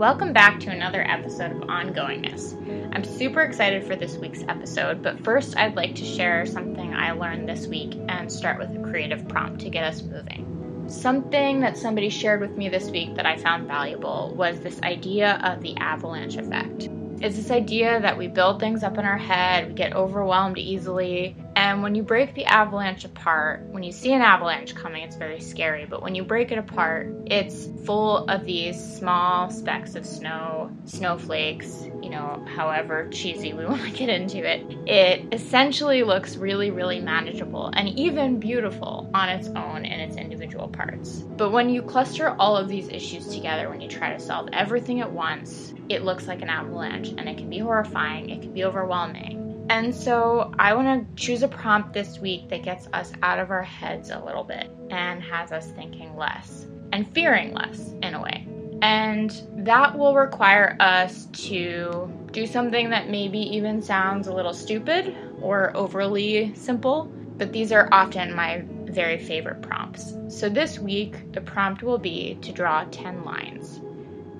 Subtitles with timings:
[0.00, 2.56] Welcome back to another episode of Ongoingness.
[2.96, 7.12] I'm super excited for this week's episode, but first I'd like to share something I
[7.12, 10.86] learned this week and start with a creative prompt to get us moving.
[10.88, 15.38] Something that somebody shared with me this week that I found valuable was this idea
[15.44, 16.88] of the avalanche effect.
[17.20, 21.36] It's this idea that we build things up in our head, we get overwhelmed easily,
[21.60, 25.40] and when you break the avalanche apart, when you see an avalanche coming, it's very
[25.40, 30.74] scary, but when you break it apart, it's full of these small specks of snow,
[30.86, 34.64] snowflakes, you know, however cheesy we want to get into it.
[34.88, 40.68] It essentially looks really, really manageable and even beautiful on its own in its individual
[40.68, 41.26] parts.
[41.36, 45.02] But when you cluster all of these issues together, when you try to solve everything
[45.02, 48.64] at once, it looks like an avalanche and it can be horrifying, it can be
[48.64, 49.49] overwhelming.
[49.70, 53.52] And so I want to choose a prompt this week that gets us out of
[53.52, 58.20] our heads a little bit and has us thinking less and fearing less in a
[58.20, 58.48] way.
[58.82, 65.16] And that will require us to do something that maybe even sounds a little stupid
[65.40, 67.04] or overly simple,
[67.36, 70.16] but these are often my very favorite prompts.
[70.30, 73.80] So this week, the prompt will be to draw 10 lines.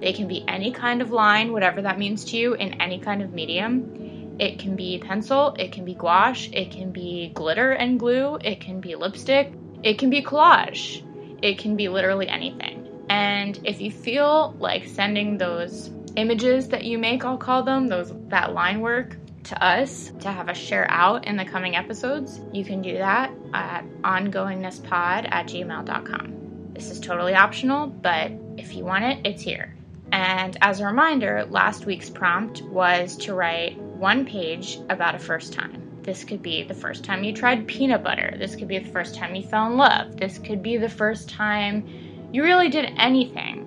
[0.00, 3.22] They can be any kind of line, whatever that means to you, in any kind
[3.22, 3.99] of medium.
[4.40, 8.58] It can be pencil, it can be gouache, it can be glitter and glue, it
[8.62, 9.52] can be lipstick,
[9.82, 11.02] it can be collage,
[11.42, 12.88] it can be literally anything.
[13.10, 18.14] And if you feel like sending those images that you make, I'll call them, those
[18.28, 22.64] that line work to us to have us share out in the coming episodes, you
[22.64, 26.70] can do that at ongoingnesspod at gmail.com.
[26.72, 29.74] This is totally optional, but if you want it, it's here.
[30.12, 35.52] And as a reminder, last week's prompt was to write one page about a first
[35.52, 36.00] time.
[36.02, 38.34] This could be the first time you tried peanut butter.
[38.38, 40.16] This could be the first time you fell in love.
[40.16, 41.86] This could be the first time
[42.32, 43.66] you really did anything.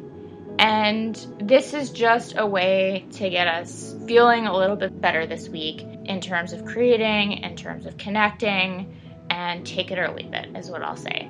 [0.57, 5.47] And this is just a way to get us feeling a little bit better this
[5.49, 8.99] week in terms of creating, in terms of connecting,
[9.29, 11.29] and take it or leave it, is what I'll say.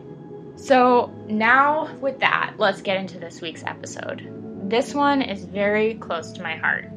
[0.56, 4.70] So, now with that, let's get into this week's episode.
[4.70, 6.93] This one is very close to my heart.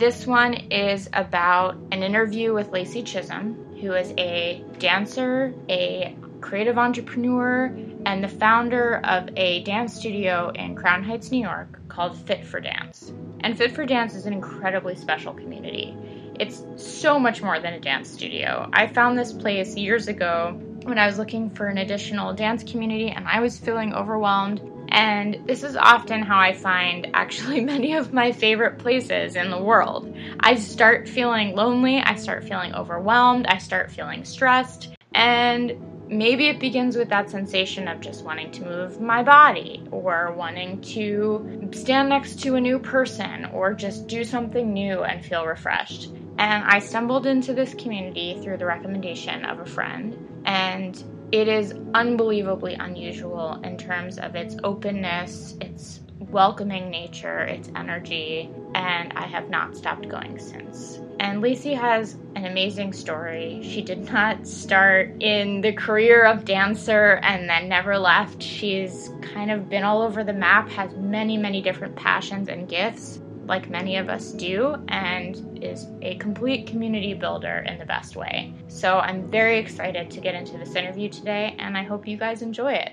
[0.00, 6.78] This one is about an interview with Lacey Chisholm, who is a dancer, a creative
[6.78, 7.66] entrepreneur,
[8.06, 12.60] and the founder of a dance studio in Crown Heights, New York called Fit for
[12.60, 13.12] Dance.
[13.40, 15.94] And Fit for Dance is an incredibly special community.
[16.40, 18.70] It's so much more than a dance studio.
[18.72, 23.10] I found this place years ago when I was looking for an additional dance community
[23.10, 28.12] and I was feeling overwhelmed and this is often how I find actually many of
[28.12, 30.08] my favorite places in the world.
[30.40, 35.72] I start feeling lonely, I start feeling overwhelmed, I start feeling stressed, and
[36.08, 40.80] maybe it begins with that sensation of just wanting to move my body or wanting
[40.80, 46.14] to stand next to a new person or just do something new and feel refreshed.
[46.38, 51.00] And I stumbled into this community through the recommendation of a friend, and
[51.32, 59.12] it is unbelievably unusual in terms of its openness, its welcoming nature, its energy, and
[59.14, 61.00] I have not stopped going since.
[61.20, 63.60] And Lacey has an amazing story.
[63.62, 68.42] She did not start in the career of dancer and then never left.
[68.42, 73.20] She's kind of been all over the map, has many, many different passions and gifts
[73.50, 78.54] like many of us do, and is a complete community builder in the best way.
[78.68, 82.42] So I'm very excited to get into this interview today, and I hope you guys
[82.42, 82.92] enjoy it.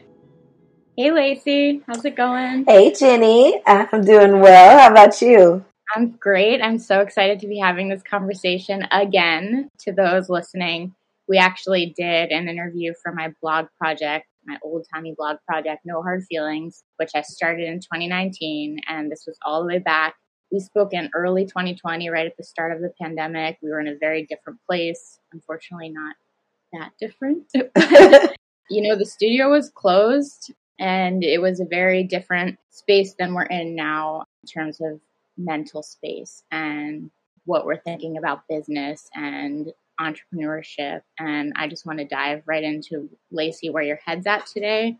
[0.97, 2.65] Hey, Lacey, how's it going?
[2.67, 4.79] Hey, Jenny, I'm doing well.
[4.79, 5.63] How about you?
[5.95, 6.59] I'm great.
[6.59, 9.69] I'm so excited to be having this conversation again.
[9.81, 10.95] To those listening,
[11.29, 16.01] we actually did an interview for my blog project my old timey blog project, No
[16.01, 18.79] Hard Feelings, which I started in 2019.
[18.87, 20.15] And this was all the way back
[20.51, 23.57] we spoke in early 2020, right at the start of the pandemic.
[23.61, 25.19] We were in a very different place.
[25.33, 26.15] Unfortunately, not
[26.73, 27.45] that different.
[28.69, 33.43] you know, the studio was closed and it was a very different space than we're
[33.43, 34.99] in now in terms of
[35.37, 37.09] mental space and
[37.45, 41.01] what we're thinking about business and entrepreneurship.
[41.19, 44.97] And I just want to dive right into Lacey, where your head's at today,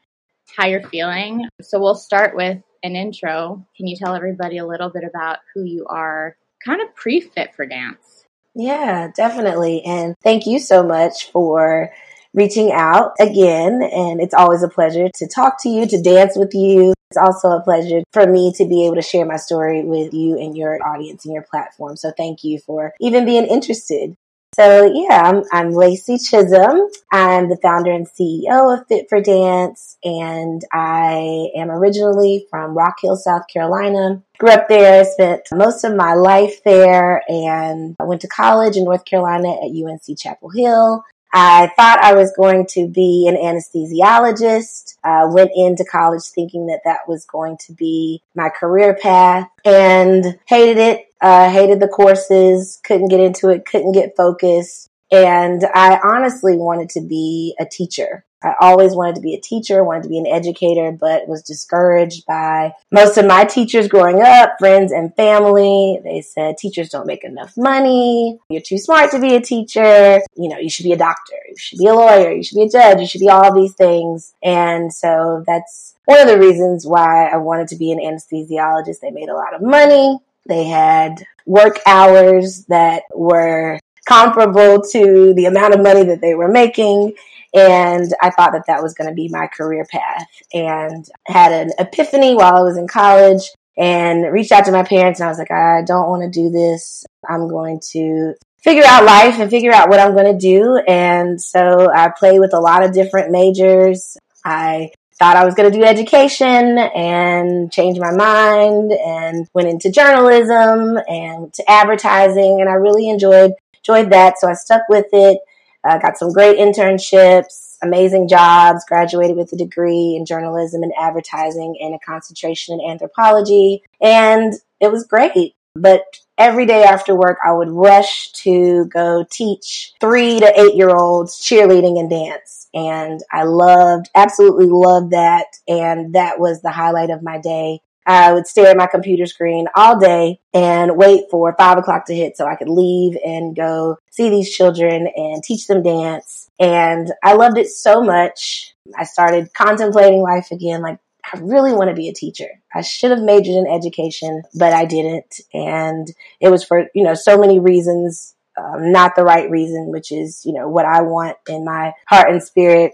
[0.56, 1.48] how you're feeling.
[1.62, 5.64] So we'll start with an intro, can you tell everybody a little bit about who
[5.64, 8.26] you are kind of pre fit for dance?
[8.56, 9.84] Yeah, definitely.
[9.84, 11.92] And thank you so much for
[12.34, 13.82] reaching out again.
[13.84, 16.94] And it's always a pleasure to talk to you, to dance with you.
[17.12, 20.38] It's also a pleasure for me to be able to share my story with you
[20.38, 21.96] and your audience and your platform.
[21.96, 24.16] So thank you for even being interested.
[24.56, 26.90] So yeah, I'm, I'm Lacey Chisholm.
[27.12, 32.96] I'm the founder and CEO of Fit for Dance, and I am originally from Rock
[33.02, 34.24] Hill, South Carolina.
[34.40, 38.86] Grew up there, spent most of my life there, and I went to college in
[38.86, 41.04] North Carolina at UNC Chapel Hill.
[41.34, 44.96] I thought I was going to be an anesthesiologist.
[45.04, 50.40] Uh, went into college thinking that that was going to be my career path and
[50.48, 51.07] hated it.
[51.22, 54.90] Uh, hated the courses, couldn't get into it, couldn't get focused.
[55.12, 58.26] And I honestly wanted to be a teacher.
[58.44, 62.26] I always wanted to be a teacher, wanted to be an educator, but was discouraged
[62.28, 66.00] by most of my teachers growing up, friends and family.
[66.04, 68.38] They said teachers don't make enough money.
[68.50, 70.22] You're too smart to be a teacher.
[70.36, 71.36] You know, you should be a doctor.
[71.50, 72.32] You should be a lawyer.
[72.32, 73.00] You should be a judge.
[73.00, 74.34] You should be all these things.
[74.44, 79.00] And so that's one of the reasons why I wanted to be an anesthesiologist.
[79.02, 80.20] They made a lot of money.
[80.48, 86.48] They had work hours that were comparable to the amount of money that they were
[86.48, 87.14] making.
[87.54, 91.72] And I thought that that was going to be my career path and had an
[91.80, 95.38] epiphany while I was in college and reached out to my parents and I was
[95.38, 97.06] like, I don't want to do this.
[97.28, 98.34] I'm going to
[98.64, 100.78] figure out life and figure out what I'm going to do.
[100.88, 104.18] And so I played with a lot of different majors.
[104.44, 109.92] I thought I was going to do education and changed my mind and went into
[109.92, 112.60] journalism and to advertising.
[112.62, 114.40] And I really enjoyed, enjoyed that.
[114.40, 115.40] So I stuck with it.
[115.84, 121.78] Uh, got some great internships, amazing jobs, graduated with a degree in journalism and advertising
[121.80, 123.84] and a concentration in anthropology.
[124.02, 125.56] And it was great.
[125.76, 126.02] But
[126.38, 131.40] every day after work, I would rush to go teach three to eight year olds
[131.40, 132.67] cheerleading and dance.
[132.78, 135.48] And I loved, absolutely loved that.
[135.68, 137.80] And that was the highlight of my day.
[138.06, 142.16] I would stare at my computer screen all day and wait for five o'clock to
[142.16, 146.50] hit so I could leave and go see these children and teach them dance.
[146.60, 148.76] And I loved it so much.
[148.96, 151.00] I started contemplating life again, like
[151.34, 152.62] I really want to be a teacher.
[152.74, 155.42] I should have majored in education, but I didn't.
[155.52, 156.08] And
[156.40, 160.44] it was for, you know, so many reasons, um, not the right reason, which is,
[160.46, 162.94] you know, what I want in my heart and spirit.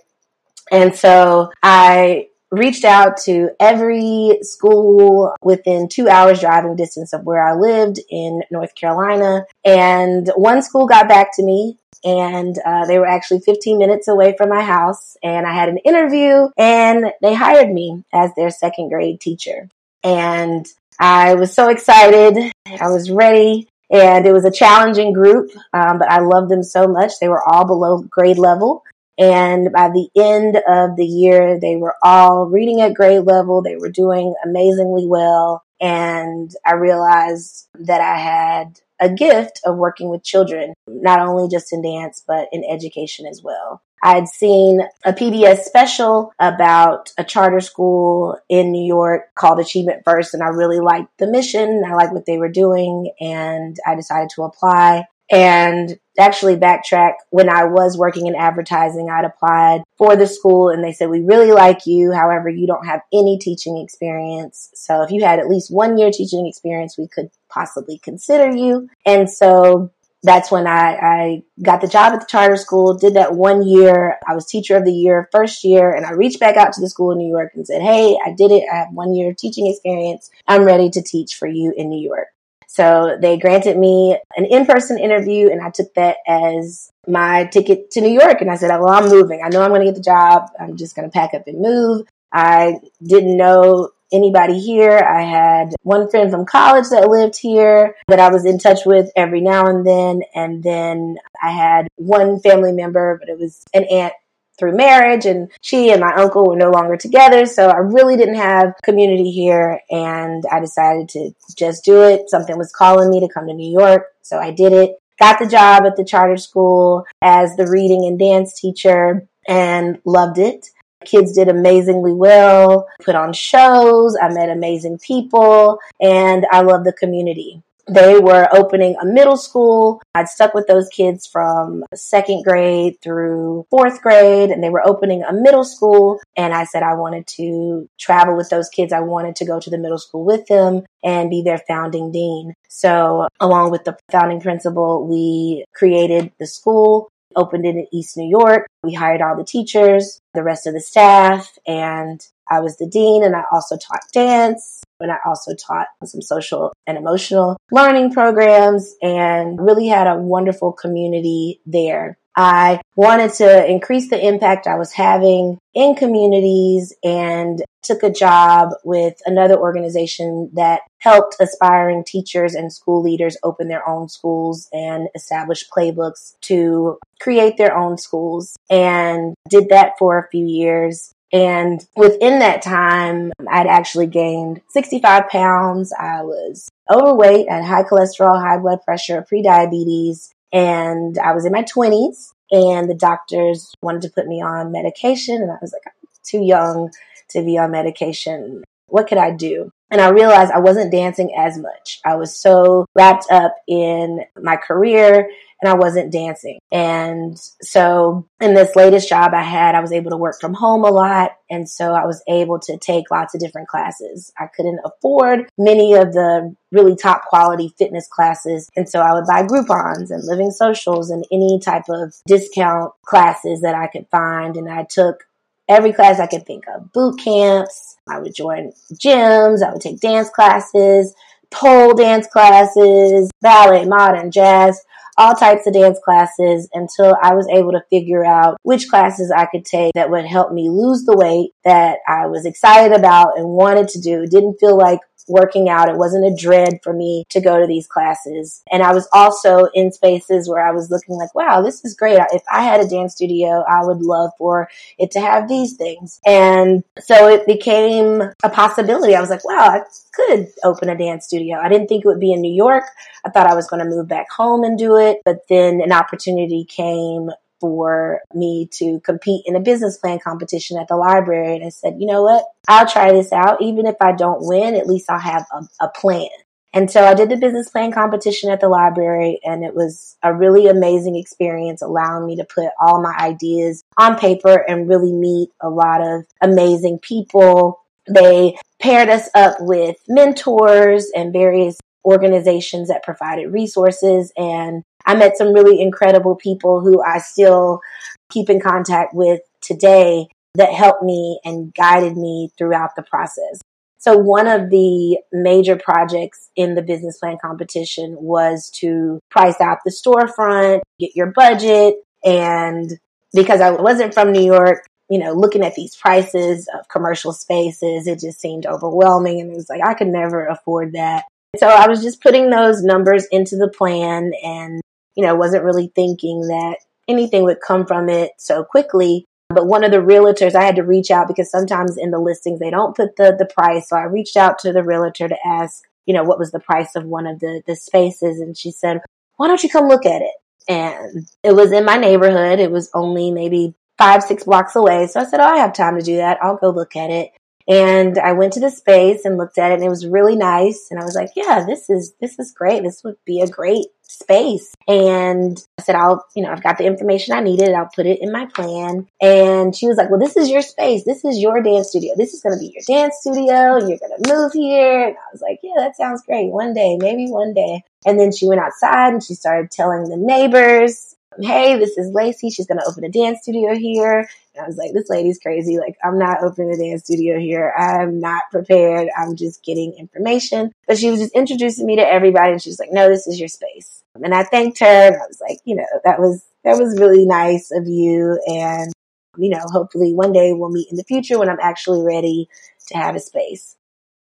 [0.71, 7.45] And so I reached out to every school within two hours driving distance of where
[7.45, 9.45] I lived in North Carolina.
[9.65, 14.35] And one school got back to me and uh, they were actually 15 minutes away
[14.37, 15.17] from my house.
[15.23, 19.69] And I had an interview and they hired me as their second grade teacher.
[20.03, 20.65] And
[20.99, 22.51] I was so excited.
[22.67, 23.67] I was ready.
[23.93, 27.19] And it was a challenging group, um, but I loved them so much.
[27.19, 28.83] They were all below grade level.
[29.19, 33.61] And by the end of the year, they were all reading at grade level.
[33.61, 35.63] They were doing amazingly well.
[35.79, 41.71] And I realized that I had a gift of working with children, not only just
[41.71, 43.83] in dance, but in education as well.
[44.03, 50.03] I had seen a PBS special about a charter school in New York called Achievement
[50.03, 51.83] First, and I really liked the mission.
[51.87, 57.49] I liked what they were doing, and I decided to apply and actually backtrack when
[57.49, 61.51] I was working in advertising, I'd applied for the school and they said, we really
[61.51, 62.11] like you.
[62.11, 64.69] However, you don't have any teaching experience.
[64.75, 68.89] So if you had at least one year teaching experience, we could possibly consider you.
[69.07, 69.91] And so
[70.23, 74.17] that's when I, I got the job at the charter school, did that one year.
[74.27, 76.89] I was teacher of the year, first year, and I reached back out to the
[76.89, 78.63] school in New York and said, Hey, I did it.
[78.71, 80.31] I have one year of teaching experience.
[80.47, 82.27] I'm ready to teach for you in New York.
[82.67, 88.01] So they granted me an in-person interview and I took that as my ticket to
[88.01, 88.41] New York.
[88.41, 89.41] And I said, well, I'm moving.
[89.43, 90.49] I know I'm going to get the job.
[90.59, 92.07] I'm just going to pack up and move.
[92.33, 94.97] I didn't know anybody here.
[94.97, 99.09] I had one friend from college that lived here that I was in touch with
[99.15, 100.21] every now and then.
[100.35, 104.13] And then I had one family member, but it was an aunt
[104.59, 107.45] through marriage and she and my uncle were no longer together.
[107.45, 112.29] So I really didn't have community here and I decided to just do it.
[112.29, 114.05] Something was calling me to come to New York.
[114.21, 114.95] So I did it.
[115.19, 120.37] Got the job at the charter school as the reading and dance teacher and loved
[120.37, 120.69] it.
[121.05, 124.17] Kids did amazingly well, put on shows.
[124.21, 130.01] I met amazing people and I love the community they were opening a middle school.
[130.15, 135.23] I'd stuck with those kids from second grade through fourth grade, and they were opening
[135.23, 136.19] a middle school.
[136.37, 138.93] And I said I wanted to travel with those kids.
[138.93, 142.53] I wanted to go to the middle school with them and be their founding dean.
[142.69, 148.29] So, along with the founding principal, we created the school opened it in East New
[148.29, 148.67] York.
[148.83, 153.23] We hired all the teachers, the rest of the staff, and I was the dean
[153.23, 158.95] and I also taught dance and I also taught some social and emotional learning programs
[159.01, 162.17] and really had a wonderful community there.
[162.35, 168.69] I wanted to increase the impact I was having in communities and took a job
[168.83, 175.09] with another organization that helped aspiring teachers and school leaders open their own schools and
[175.15, 181.13] establish playbooks to create their own schools and did that for a few years.
[181.31, 185.91] And within that time, I'd actually gained 65 pounds.
[185.91, 191.63] I was overweight, had high cholesterol, high blood pressure, pre-diabetes, and I was in my
[191.63, 196.07] 20s and the doctors wanted to put me on medication and I was like, I'm
[196.23, 196.91] too young
[197.29, 198.63] to be on medication.
[198.85, 199.71] What could I do?
[199.89, 201.99] And I realized I wasn't dancing as much.
[202.05, 205.29] I was so wrapped up in my career
[205.63, 206.59] and I wasn't dancing.
[206.73, 210.83] And so in this latest job I had, I was able to work from home
[210.83, 211.37] a lot.
[211.49, 214.33] And so I was able to take lots of different classes.
[214.37, 218.69] I couldn't afford many of the really top quality fitness classes.
[218.75, 223.61] And so I would buy Groupons and Living Socials and any type of discount classes
[223.61, 224.57] that I could find.
[224.57, 225.23] And I took
[225.69, 227.95] every class I could think of boot camps.
[228.09, 229.63] I would join gyms.
[229.63, 231.15] I would take dance classes,
[231.51, 234.83] pole dance classes, ballet, modern, jazz
[235.17, 239.45] all types of dance classes until I was able to figure out which classes I
[239.45, 243.47] could take that would help me lose the weight that I was excited about and
[243.47, 244.25] wanted to do.
[244.25, 245.89] Didn't feel like working out.
[245.89, 248.61] It wasn't a dread for me to go to these classes.
[248.71, 252.19] And I was also in spaces where I was looking like, wow, this is great.
[252.31, 256.19] If I had a dance studio, I would love for it to have these things.
[256.25, 259.15] And so it became a possibility.
[259.15, 259.81] I was like, wow, I
[260.13, 261.57] could open a dance studio.
[261.57, 262.83] I didn't think it would be in New York.
[263.25, 265.19] I thought I was going to move back home and do it.
[265.25, 267.29] But then an opportunity came
[267.63, 271.55] for me to compete in a business plan competition at the library.
[271.55, 272.43] And I said, you know what?
[272.67, 273.61] I'll try this out.
[273.61, 276.27] Even if I don't win, at least I'll have a, a plan.
[276.73, 280.33] And so I did the business plan competition at the library and it was a
[280.33, 285.51] really amazing experience allowing me to put all my ideas on paper and really meet
[285.61, 287.79] a lot of amazing people.
[288.13, 295.37] They paired us up with mentors and various organizations that provided resources and I met
[295.37, 297.81] some really incredible people who I still
[298.29, 303.61] keep in contact with today that helped me and guided me throughout the process.
[303.97, 309.79] So one of the major projects in the business plan competition was to price out
[309.85, 311.95] the storefront, get your budget.
[312.23, 312.91] And
[313.33, 318.07] because I wasn't from New York, you know, looking at these prices of commercial spaces,
[318.07, 319.39] it just seemed overwhelming.
[319.39, 321.23] And it was like, I could never afford that.
[321.59, 324.81] So I was just putting those numbers into the plan and
[325.15, 329.25] you know, wasn't really thinking that anything would come from it so quickly.
[329.49, 332.59] But one of the realtors, I had to reach out because sometimes in the listings
[332.59, 333.89] they don't put the the price.
[333.89, 336.95] So I reached out to the realtor to ask, you know, what was the price
[336.95, 339.01] of one of the the spaces, and she said,
[339.37, 340.31] "Why don't you come look at it?"
[340.67, 342.59] And it was in my neighborhood.
[342.59, 345.07] It was only maybe five six blocks away.
[345.07, 346.39] So I said, "Oh, I have time to do that.
[346.41, 347.31] I'll go look at it."
[347.67, 350.87] And I went to the space and looked at it and it was really nice.
[350.91, 352.83] And I was like, yeah, this is, this is great.
[352.83, 354.73] This would be a great space.
[354.87, 357.73] And I said, I'll, you know, I've got the information I needed.
[357.73, 359.07] I'll put it in my plan.
[359.21, 361.03] And she was like, well, this is your space.
[361.05, 362.13] This is your dance studio.
[362.15, 363.77] This is going to be your dance studio.
[363.77, 365.07] You're going to move here.
[365.07, 366.51] And I was like, yeah, that sounds great.
[366.51, 367.83] One day, maybe one day.
[368.05, 372.49] And then she went outside and she started telling the neighbors hey, this is Lacey.
[372.49, 374.29] She's going to open a dance studio here.
[374.59, 375.77] I was like, this lady's crazy.
[375.77, 377.73] Like, I'm not opening a dance studio here.
[377.77, 379.09] I'm not prepared.
[379.17, 380.71] I'm just getting information.
[380.87, 382.51] But she was just introducing me to everybody.
[382.51, 384.03] And she was like, no, this is your space.
[384.15, 385.07] And I thanked her.
[385.07, 388.39] And I was like, you know, that was, that was really nice of you.
[388.45, 388.93] And,
[389.37, 392.47] you know, hopefully one day we'll meet in the future when I'm actually ready
[392.89, 393.75] to have a space.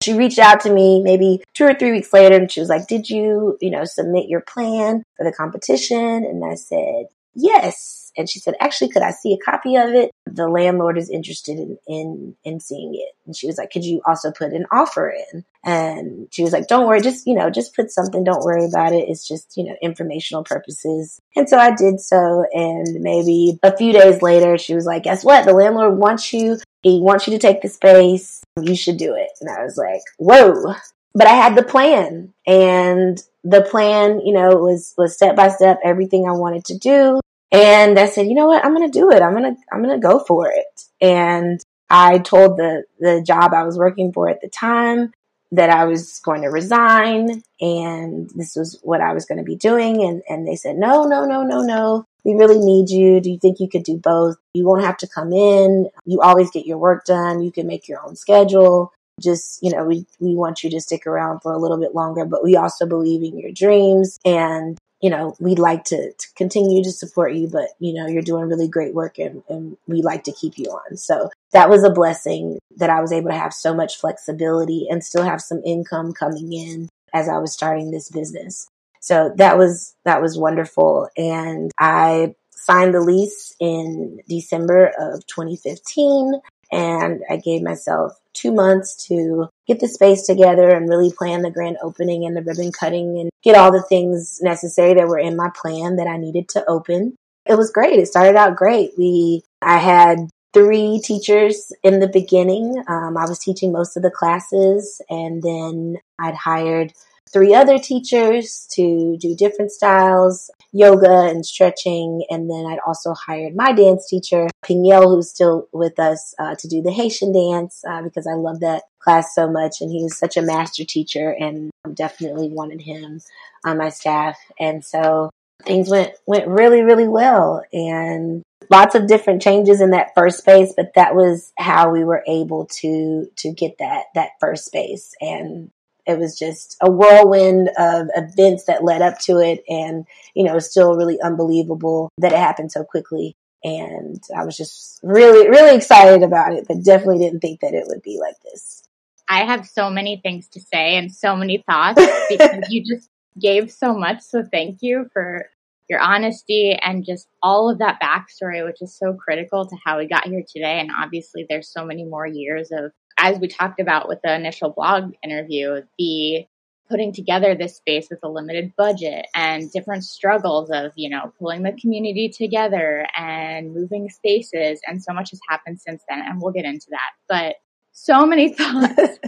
[0.01, 2.87] She reached out to me maybe two or three weeks later and she was like,
[2.87, 6.23] Did you, you know, submit your plan for the competition?
[6.23, 7.98] And I said, Yes.
[8.19, 10.11] And she said, Actually, could I see a copy of it?
[10.27, 13.15] The landlord is interested in, in, in seeing it.
[13.25, 15.43] And she was like, Could you also put an offer in?
[15.63, 18.23] And she was like, Don't worry, just, you know, just put something.
[18.23, 19.09] Don't worry about it.
[19.09, 21.19] It's just, you know, informational purposes.
[21.35, 22.45] And so I did so.
[22.53, 25.45] And maybe a few days later, she was like, Guess what?
[25.45, 26.57] The landlord wants you.
[26.83, 29.31] He wants you to take the space you should do it.
[29.41, 30.75] And I was like, whoa.
[31.13, 35.79] But I had the plan and the plan, you know, was, was step by step
[35.83, 37.19] everything I wanted to do.
[37.51, 38.63] And I said, you know what?
[38.63, 39.21] I'm going to do it.
[39.21, 40.81] I'm going to, I'm going to go for it.
[41.01, 45.11] And I told the, the job I was working for at the time
[45.51, 49.55] that I was going to resign and this was what I was going to be
[49.55, 50.03] doing.
[50.03, 52.05] And, and they said, no, no, no, no, no.
[52.23, 53.19] we really need you.
[53.19, 54.37] Do you think you could do both?
[54.53, 55.89] You won't have to come in.
[56.05, 57.41] You always get your work done.
[57.41, 58.93] You can make your own schedule.
[59.19, 62.25] Just, you know, we, we want you to stick around for a little bit longer,
[62.25, 66.83] but we also believe in your dreams and you know, we'd like to, to, continue
[66.83, 70.25] to support you, but you know, you're doing really great work and, and we like
[70.25, 70.97] to keep you on.
[70.97, 75.03] So that was a blessing that I was able to have so much flexibility and
[75.03, 78.67] still have some income coming in as I was starting this business.
[78.99, 81.07] So that was, that was wonderful.
[81.15, 86.33] And I signed the lease in December of 2015
[86.71, 91.51] and I gave myself two months to get the space together and really plan the
[91.51, 95.35] grand opening and the ribbon cutting and get all the things necessary that were in
[95.35, 97.15] my plan that I needed to open.
[97.45, 97.99] It was great.
[97.99, 98.91] It started out great.
[98.97, 100.19] We, I had
[100.53, 102.83] three teachers in the beginning.
[102.87, 106.93] Um, I was teaching most of the classes and then I'd hired
[107.31, 112.23] three other teachers to do different styles, yoga and stretching.
[112.29, 116.67] And then I'd also hired my dance teacher, Piniel, who's still with us, uh, to
[116.67, 119.81] do the Haitian dance, uh, because I love that class so much.
[119.81, 123.21] And he was such a master teacher and definitely wanted him
[123.65, 124.37] on my staff.
[124.59, 125.29] And so
[125.63, 127.63] things went, went really, really well.
[127.73, 132.23] And lots of different changes in that first space, but that was how we were
[132.27, 135.15] able to, to get that, that first space.
[135.19, 135.71] And
[136.09, 139.63] it was just a whirlwind of events that led up to it.
[139.69, 143.35] And, you know, it's still really unbelievable that it happened so quickly.
[143.63, 147.85] And I was just really, really excited about it, but definitely didn't think that it
[147.87, 148.83] would be like this.
[149.27, 153.71] I have so many things to say and so many thoughts because you just gave
[153.71, 154.21] so much.
[154.21, 155.45] So thank you for
[155.89, 160.07] your honesty and just all of that backstory, which is so critical to how we
[160.07, 160.79] got here today.
[160.79, 164.71] And obviously, there's so many more years of as we talked about with the initial
[164.71, 166.45] blog interview, the
[166.89, 171.61] putting together this space with a limited budget and different struggles of, you know, pulling
[171.61, 174.81] the community together and moving spaces.
[174.87, 176.19] And so much has happened since then.
[176.19, 177.11] And we'll get into that.
[177.27, 177.57] But
[177.91, 179.19] so many thoughts.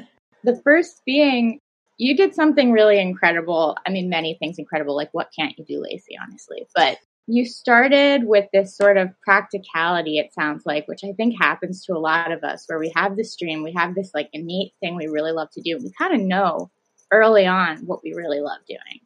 [0.43, 1.59] the first being,
[1.97, 3.77] you did something really incredible.
[3.85, 4.95] I mean, many things incredible.
[4.95, 6.65] Like, what can't you do, Lacey, honestly?
[6.75, 6.97] But
[7.27, 11.93] you started with this sort of practicality, it sounds like, which I think happens to
[11.93, 14.95] a lot of us, where we have this dream, we have this like innate thing
[14.95, 15.77] we really love to do.
[15.77, 16.71] We kind of know
[17.11, 19.01] early on what we really love doing.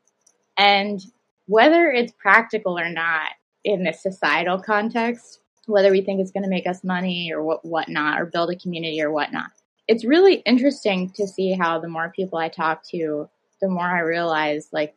[0.58, 1.02] And
[1.48, 3.30] whether it's practical or not
[3.64, 7.66] in this societal context, whether we think it's going to make us money or what
[7.66, 9.50] whatnot, or build a community or whatnot,
[9.88, 13.30] it's really interesting to see how the more people I talk to,
[13.62, 14.96] the more I realize like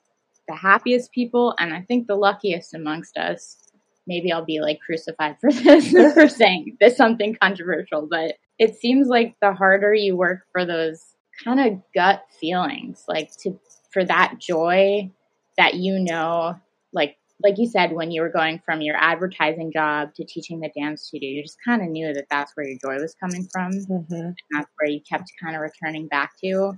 [0.48, 3.56] the happiest people and I think the luckiest amongst us.
[4.06, 9.08] Maybe I'll be like crucified for this for saying this something controversial, but it seems
[9.08, 13.58] like the harder you work for those kind of gut feelings, like to
[13.92, 15.10] for that joy
[15.56, 16.56] that you know,
[16.92, 20.70] like like you said, when you were going from your advertising job to teaching the
[20.76, 23.72] dance studio, you just kind of knew that that's where your joy was coming from.
[23.72, 24.12] Mm-hmm.
[24.12, 26.72] And that's where you kept kind of returning back to.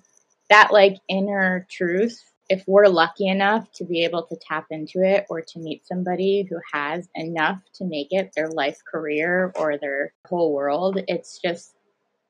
[0.50, 5.24] That like inner truth if we're lucky enough to be able to tap into it
[5.30, 10.12] or to meet somebody who has enough to make it their life career or their
[10.26, 11.76] whole world, it's just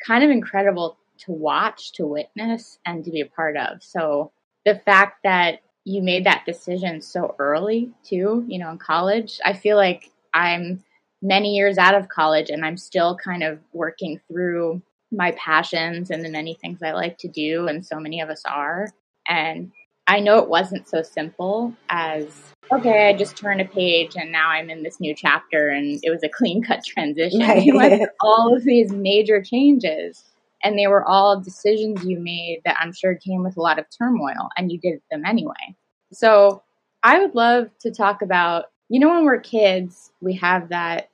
[0.07, 3.83] kind of incredible to watch, to witness, and to be a part of.
[3.83, 4.31] So
[4.67, 9.55] the fact that you made that decision so early, too, you know, in college, I
[9.55, 10.85] feel like I'm
[11.23, 16.23] many years out of college and I'm still kind of working through my passions and
[16.23, 18.89] the many things I like to do, and so many of us are.
[19.27, 19.73] And
[20.11, 22.27] I know it wasn't so simple as,
[22.73, 26.11] okay, I just turned a page and now I'm in this new chapter and it
[26.11, 27.39] was a clean cut transition.
[27.39, 27.63] Right.
[27.65, 30.25] You went all of these major changes
[30.65, 33.87] and they were all decisions you made that I'm sure came with a lot of
[33.97, 35.77] turmoil and you did them anyway.
[36.13, 36.65] So
[37.05, 41.09] I would love to talk about, you know, when we're kids, we have that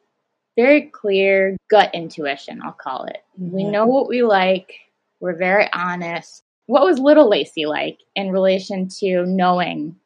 [0.56, 3.18] very clear gut intuition, I'll call it.
[3.38, 3.54] Mm-hmm.
[3.54, 4.72] We know what we like,
[5.20, 9.96] we're very honest, what was little Lacey like in relation to knowing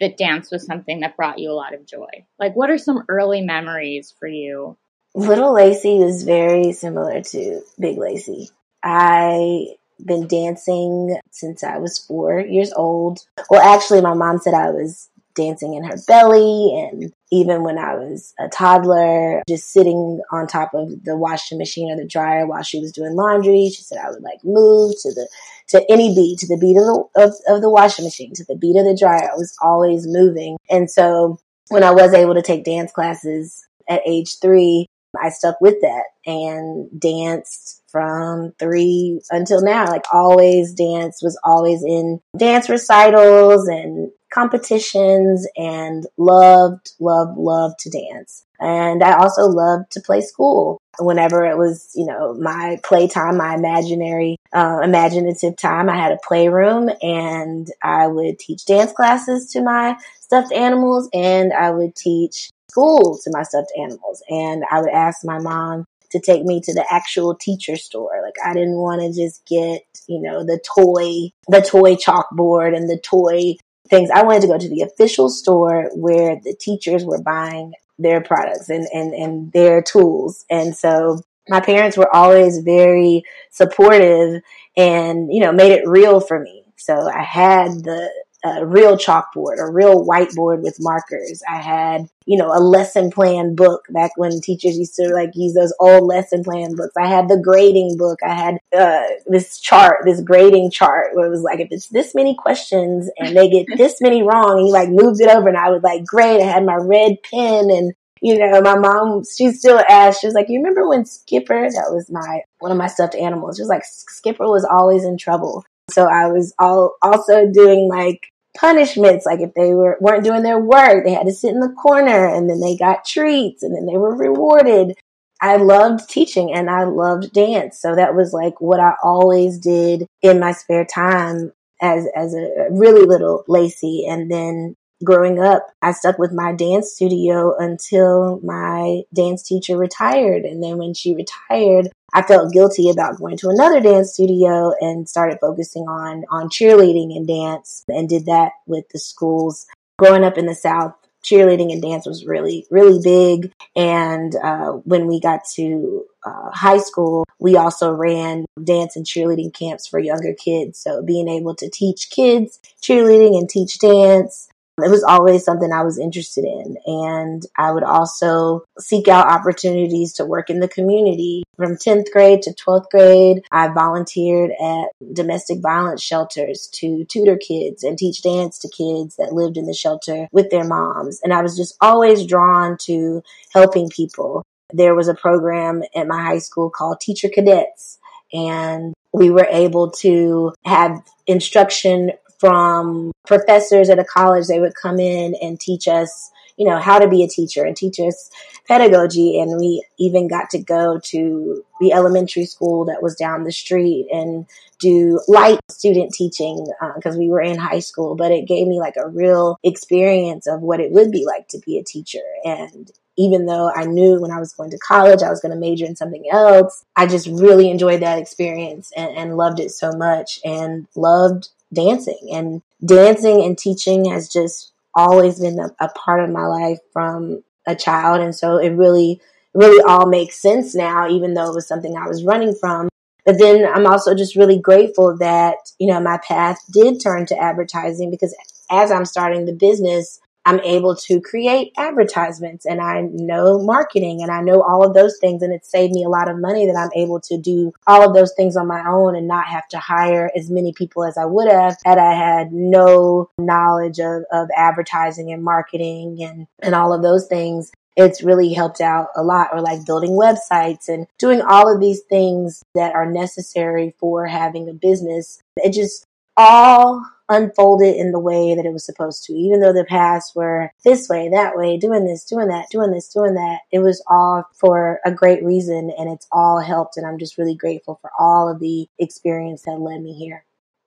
[0.00, 2.26] that dance was something that brought you a lot of joy?
[2.38, 4.76] Like, what are some early memories for you?
[5.14, 8.50] Little Lacey is very similar to Big Lacey.
[8.82, 9.68] I
[10.04, 13.20] been dancing since I was four years old.
[13.48, 16.72] Well, actually, my mom said I was dancing in her belly.
[16.74, 21.90] And even when I was a toddler, just sitting on top of the washing machine
[21.90, 25.12] or the dryer while she was doing laundry, she said I would like move to
[25.14, 25.28] the
[25.68, 28.56] to any beat, to the beat of the of, of the washing machine, to the
[28.56, 29.30] beat of the dryer.
[29.30, 30.56] I was always moving.
[30.70, 34.86] And so when I was able to take dance classes at age three,
[35.20, 39.86] I stuck with that and danced from three until now.
[39.86, 47.90] Like always dance was always in dance recitals and competitions and loved, loved, loved to
[47.90, 48.44] dance.
[48.60, 53.54] And I also loved to play school whenever it was, you know, my playtime, my
[53.54, 55.88] imaginary, uh, imaginative time.
[55.88, 61.52] I had a playroom and I would teach dance classes to my stuffed animals and
[61.52, 64.22] I would teach school to my stuffed animals.
[64.28, 68.20] And I would ask my mom to take me to the actual teacher store.
[68.22, 72.88] Like I didn't want to just get, you know, the toy, the toy chalkboard and
[72.88, 73.56] the toy
[73.88, 74.10] things.
[74.10, 78.68] I wanted to go to the official store where the teachers were buying their products
[78.68, 80.44] and, and, and their tools.
[80.50, 84.42] And so my parents were always very supportive
[84.76, 86.64] and, you know, made it real for me.
[86.76, 88.10] So I had the
[88.44, 91.42] a real chalkboard, a real whiteboard with markers.
[91.48, 95.54] I had, you know, a lesson plan book back when teachers used to like use
[95.54, 96.94] those old lesson plan books.
[96.96, 98.18] I had the grading book.
[98.22, 102.14] I had uh, this chart, this grading chart where it was like, if it's this
[102.14, 105.58] many questions and they get this many wrong, and you like moved it over and
[105.58, 106.40] I would like grade.
[106.40, 110.34] I had my red pen and you know, my mom, she still asked, she was
[110.34, 113.56] like, you remember when Skipper, that was my, one of my stuffed animals.
[113.56, 115.64] She was like, Skipper was always in trouble.
[115.90, 119.26] So I was all, also doing like punishments.
[119.26, 122.34] Like if they were, weren't doing their work, they had to sit in the corner
[122.34, 124.96] and then they got treats and then they were rewarded.
[125.40, 127.80] I loved teaching and I loved dance.
[127.80, 132.68] So that was like what I always did in my spare time as, as a
[132.70, 134.06] really little Lacey.
[134.08, 140.44] And then growing up, I stuck with my dance studio until my dance teacher retired.
[140.44, 145.08] And then when she retired, I felt guilty about going to another dance studio and
[145.08, 149.66] started focusing on, on cheerleading and dance and did that with the schools.
[149.98, 153.52] Growing up in the South, cheerleading and dance was really, really big.
[153.74, 159.52] And uh, when we got to uh, high school, we also ran dance and cheerleading
[159.52, 160.78] camps for younger kids.
[160.78, 164.48] So being able to teach kids cheerleading and teach dance
[164.82, 166.76] it was always something I was interested in.
[166.86, 171.44] And I would also seek out opportunities to work in the community.
[171.56, 177.82] From 10th grade to 12th grade, I volunteered at domestic violence shelters to tutor kids
[177.82, 181.20] and teach dance to kids that lived in the shelter with their moms.
[181.22, 183.22] And I was just always drawn to
[183.54, 184.44] helping people.
[184.72, 187.98] There was a program at my high school called Teacher Cadets
[188.32, 194.46] and we were able to have instruction from professors at a college.
[194.46, 197.76] They would come in and teach us, you know, how to be a teacher and
[197.76, 198.30] teach us
[198.66, 199.40] pedagogy.
[199.40, 204.08] And we even got to go to the elementary school that was down the street
[204.10, 204.46] and
[204.78, 208.14] do light student teaching because uh, we were in high school.
[208.14, 211.58] But it gave me like a real experience of what it would be like to
[211.64, 212.24] be a teacher.
[212.44, 215.58] And even though I knew when I was going to college I was going to
[215.58, 219.92] major in something else, I just really enjoyed that experience and, and loved it so
[219.92, 226.22] much and loved dancing and dancing and teaching has just always been a, a, part
[226.22, 228.20] of my life from a child.
[228.20, 229.20] And so it really,
[229.52, 232.88] really all makes sense now, even though it was something I was running from.
[233.24, 237.38] But then I'm also just really grateful that, you know, my path did turn to
[237.38, 238.34] advertising because
[238.70, 244.30] as I'm starting the business, I'm able to create advertisements and I know marketing and
[244.30, 245.42] I know all of those things.
[245.42, 248.14] And it saved me a lot of money that I'm able to do all of
[248.14, 251.24] those things on my own and not have to hire as many people as I
[251.24, 256.94] would have had I had no knowledge of, of advertising and marketing and, and all
[256.94, 261.40] of those things it's really helped out a lot or like building websites and doing
[261.40, 265.40] all of these things that are necessary for having a business.
[265.56, 266.06] It just
[266.36, 269.32] all unfolded in the way that it was supposed to.
[269.32, 273.08] Even though the past were this way, that way, doing this, doing that, doing this,
[273.08, 276.96] doing that, it was all for a great reason and it's all helped.
[276.96, 280.44] And I'm just really grateful for all of the experience that led me here.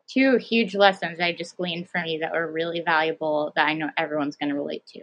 [0.07, 3.89] Two huge lessons I just gleaned from you that were really valuable that I know
[3.97, 5.01] everyone's going to relate to.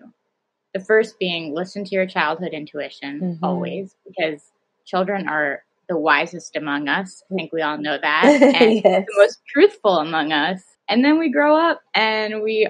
[0.75, 3.45] The first being listen to your childhood intuition mm-hmm.
[3.45, 4.43] always because
[4.85, 7.23] children are the wisest among us.
[7.31, 8.25] I think we all know that.
[8.61, 9.05] And yes.
[9.07, 10.76] the most truthful among us.
[10.89, 12.69] And then we grow up and we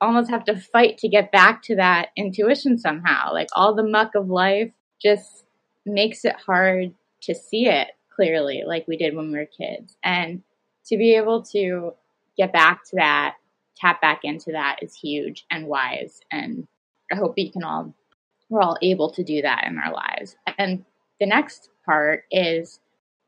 [0.00, 3.32] almost have to fight to get back to that intuition somehow.
[3.32, 5.44] Like all the muck of life just
[5.86, 9.96] makes it hard to see it clearly, like we did when we were kids.
[10.04, 10.42] And
[10.86, 11.94] to be able to
[12.36, 13.36] get back to that,
[13.76, 16.20] tap back into that is huge and wise.
[16.30, 16.66] And
[17.10, 17.94] I hope we can all,
[18.48, 20.36] we're all able to do that in our lives.
[20.58, 20.84] And
[21.18, 22.80] the next part is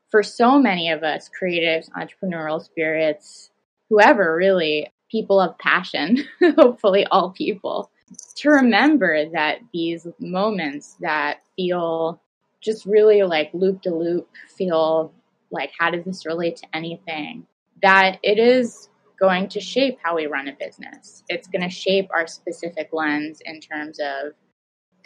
[0.09, 3.49] for so many of us, creatives, entrepreneurial spirits,
[3.89, 6.23] whoever really, people of passion,
[6.57, 7.89] hopefully all people,
[8.35, 12.21] to remember that these moments that feel
[12.61, 15.13] just really like loop to loop, feel
[15.51, 17.45] like how does this relate to anything?
[17.81, 21.23] That it is going to shape how we run a business.
[21.29, 24.33] It's going to shape our specific lens in terms of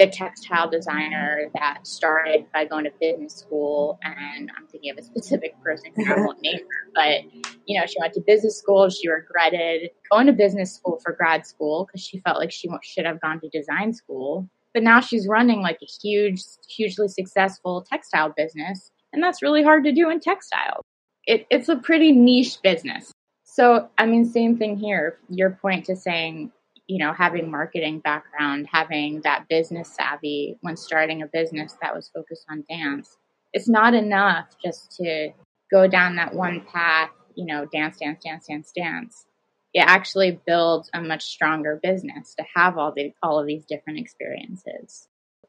[0.02, 5.04] the textile designer that started by going to business school, and I'm thinking of a
[5.04, 7.22] specific person, I won't name her, but
[7.68, 8.90] you know, she went to business school.
[8.90, 13.06] She regretted going to business school for grad school because she felt like she should
[13.06, 14.50] have gone to design school.
[14.74, 19.84] But now she's running like a huge, hugely successful textile business, and that's really hard
[19.84, 20.82] to do in textile.
[21.28, 23.12] It, it's a pretty niche business.
[23.44, 25.20] So, I mean, same thing here.
[25.30, 26.52] Your point to saying
[26.92, 32.12] you know, having marketing background, having that business savvy when starting a business that was
[32.14, 33.18] focused on dance.
[33.54, 35.30] It's not enough just to
[35.72, 39.26] go down that one path, you know, dance, dance, dance, dance, dance.
[39.74, 44.00] It actually builds a much stronger business to have all the all of these different
[44.00, 45.08] experiences.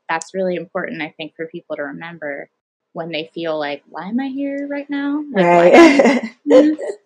[0.08, 2.50] That's really important, I think, for people to remember
[2.92, 5.24] when they feel like, why am I here right now?
[5.34, 6.76] Like, right.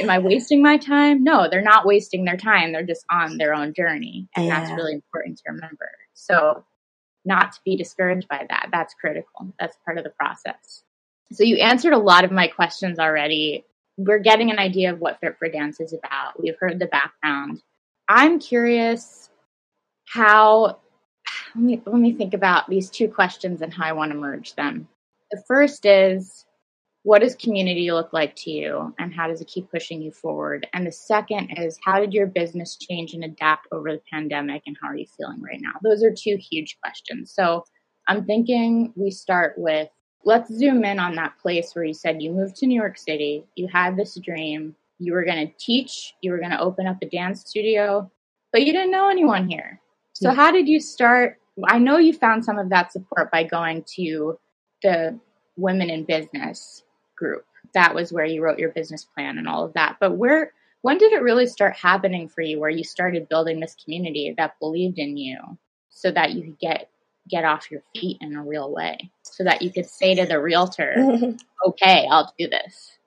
[0.00, 1.24] am I wasting my time?
[1.24, 2.72] No, they're not wasting their time.
[2.72, 4.28] They're just on their own journey.
[4.36, 4.60] And yeah.
[4.60, 5.90] that's really important to remember.
[6.14, 6.64] So,
[7.24, 8.68] not to be discouraged by that.
[8.72, 9.54] That's critical.
[9.60, 10.82] That's part of the process.
[11.32, 13.64] So, you answered a lot of my questions already.
[13.96, 16.40] We're getting an idea of what Fit for Dance is about.
[16.40, 17.62] We've heard the background.
[18.08, 19.30] I'm curious
[20.06, 20.78] how,
[21.54, 24.54] let me, let me think about these two questions and how I want to merge
[24.54, 24.88] them.
[25.30, 26.44] The first is,
[27.04, 30.66] what does community look like to you and how does it keep pushing you forward?
[30.72, 34.76] And the second is how did your business change and adapt over the pandemic and
[34.80, 35.72] how are you feeling right now?
[35.82, 37.32] Those are two huge questions.
[37.34, 37.64] So
[38.06, 39.88] I'm thinking we start with
[40.24, 43.44] let's zoom in on that place where you said you moved to New York City,
[43.56, 46.98] you had this dream, you were going to teach, you were going to open up
[47.02, 48.08] a dance studio,
[48.52, 49.80] but you didn't know anyone here.
[50.12, 50.36] So yeah.
[50.36, 51.38] how did you start?
[51.66, 54.38] I know you found some of that support by going to
[54.84, 55.18] the
[55.56, 56.84] women in business
[57.22, 57.44] group.
[57.74, 59.96] That was where you wrote your business plan and all of that.
[60.00, 63.76] But where when did it really start happening for you where you started building this
[63.82, 65.38] community that believed in you
[65.90, 66.88] so that you could get
[67.30, 70.40] get off your feet in a real way so that you could say to the
[70.40, 70.94] realtor,
[71.66, 72.98] "Okay, I'll do this."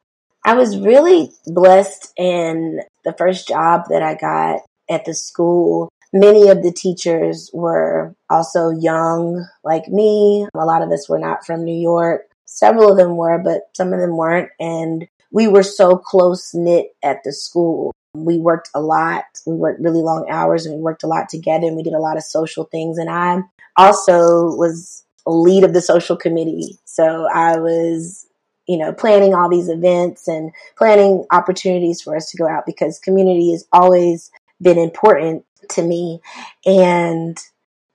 [0.45, 5.89] I was really blessed in the first job that I got at the school.
[6.13, 10.47] Many of the teachers were also young like me.
[10.55, 12.21] A lot of us were not from New York.
[12.45, 14.49] Several of them were, but some of them weren't.
[14.59, 17.93] And we were so close knit at the school.
[18.15, 19.25] We worked a lot.
[19.45, 21.99] We worked really long hours and we worked a lot together and we did a
[21.99, 22.97] lot of social things.
[22.97, 23.41] And I
[23.75, 26.79] also was lead of the social committee.
[26.85, 28.27] So I was,
[28.67, 32.99] you know, planning all these events and planning opportunities for us to go out because
[32.99, 34.31] community has always
[34.61, 36.21] been important to me.
[36.65, 37.37] And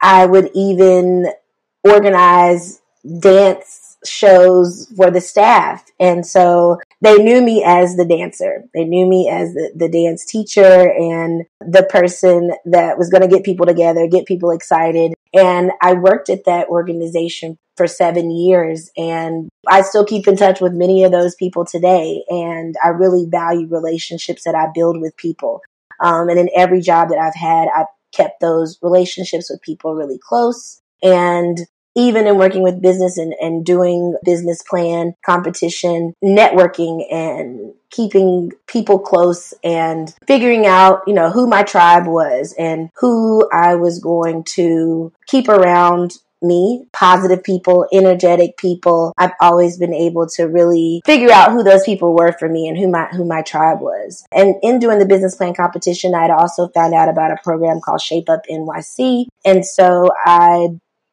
[0.03, 1.27] I would even
[1.85, 2.81] organize
[3.19, 5.85] dance shows for the staff.
[5.99, 8.65] And so they knew me as the dancer.
[8.75, 13.29] They knew me as the, the dance teacher and the person that was going to
[13.29, 15.13] get people together, get people excited.
[15.35, 20.61] And I worked at that organization for seven years and I still keep in touch
[20.61, 22.25] with many of those people today.
[22.29, 25.63] And I really value relationships that I build with people.
[26.01, 30.19] Um, and in every job that I've had, I've kept those relationships with people really
[30.19, 30.81] close.
[31.03, 31.59] And
[31.97, 38.99] even in working with business and, and doing business plan competition, networking and keeping people
[38.99, 44.45] close and figuring out, you know, who my tribe was and who I was going
[44.55, 49.13] to keep around me, positive people, energetic people.
[49.19, 52.79] I've always been able to really figure out who those people were for me and
[52.79, 54.25] who my who my tribe was.
[54.33, 58.01] And in doing the business plan competition, I'd also found out about a program called
[58.01, 59.27] Shape Up NYC.
[59.45, 60.69] And so I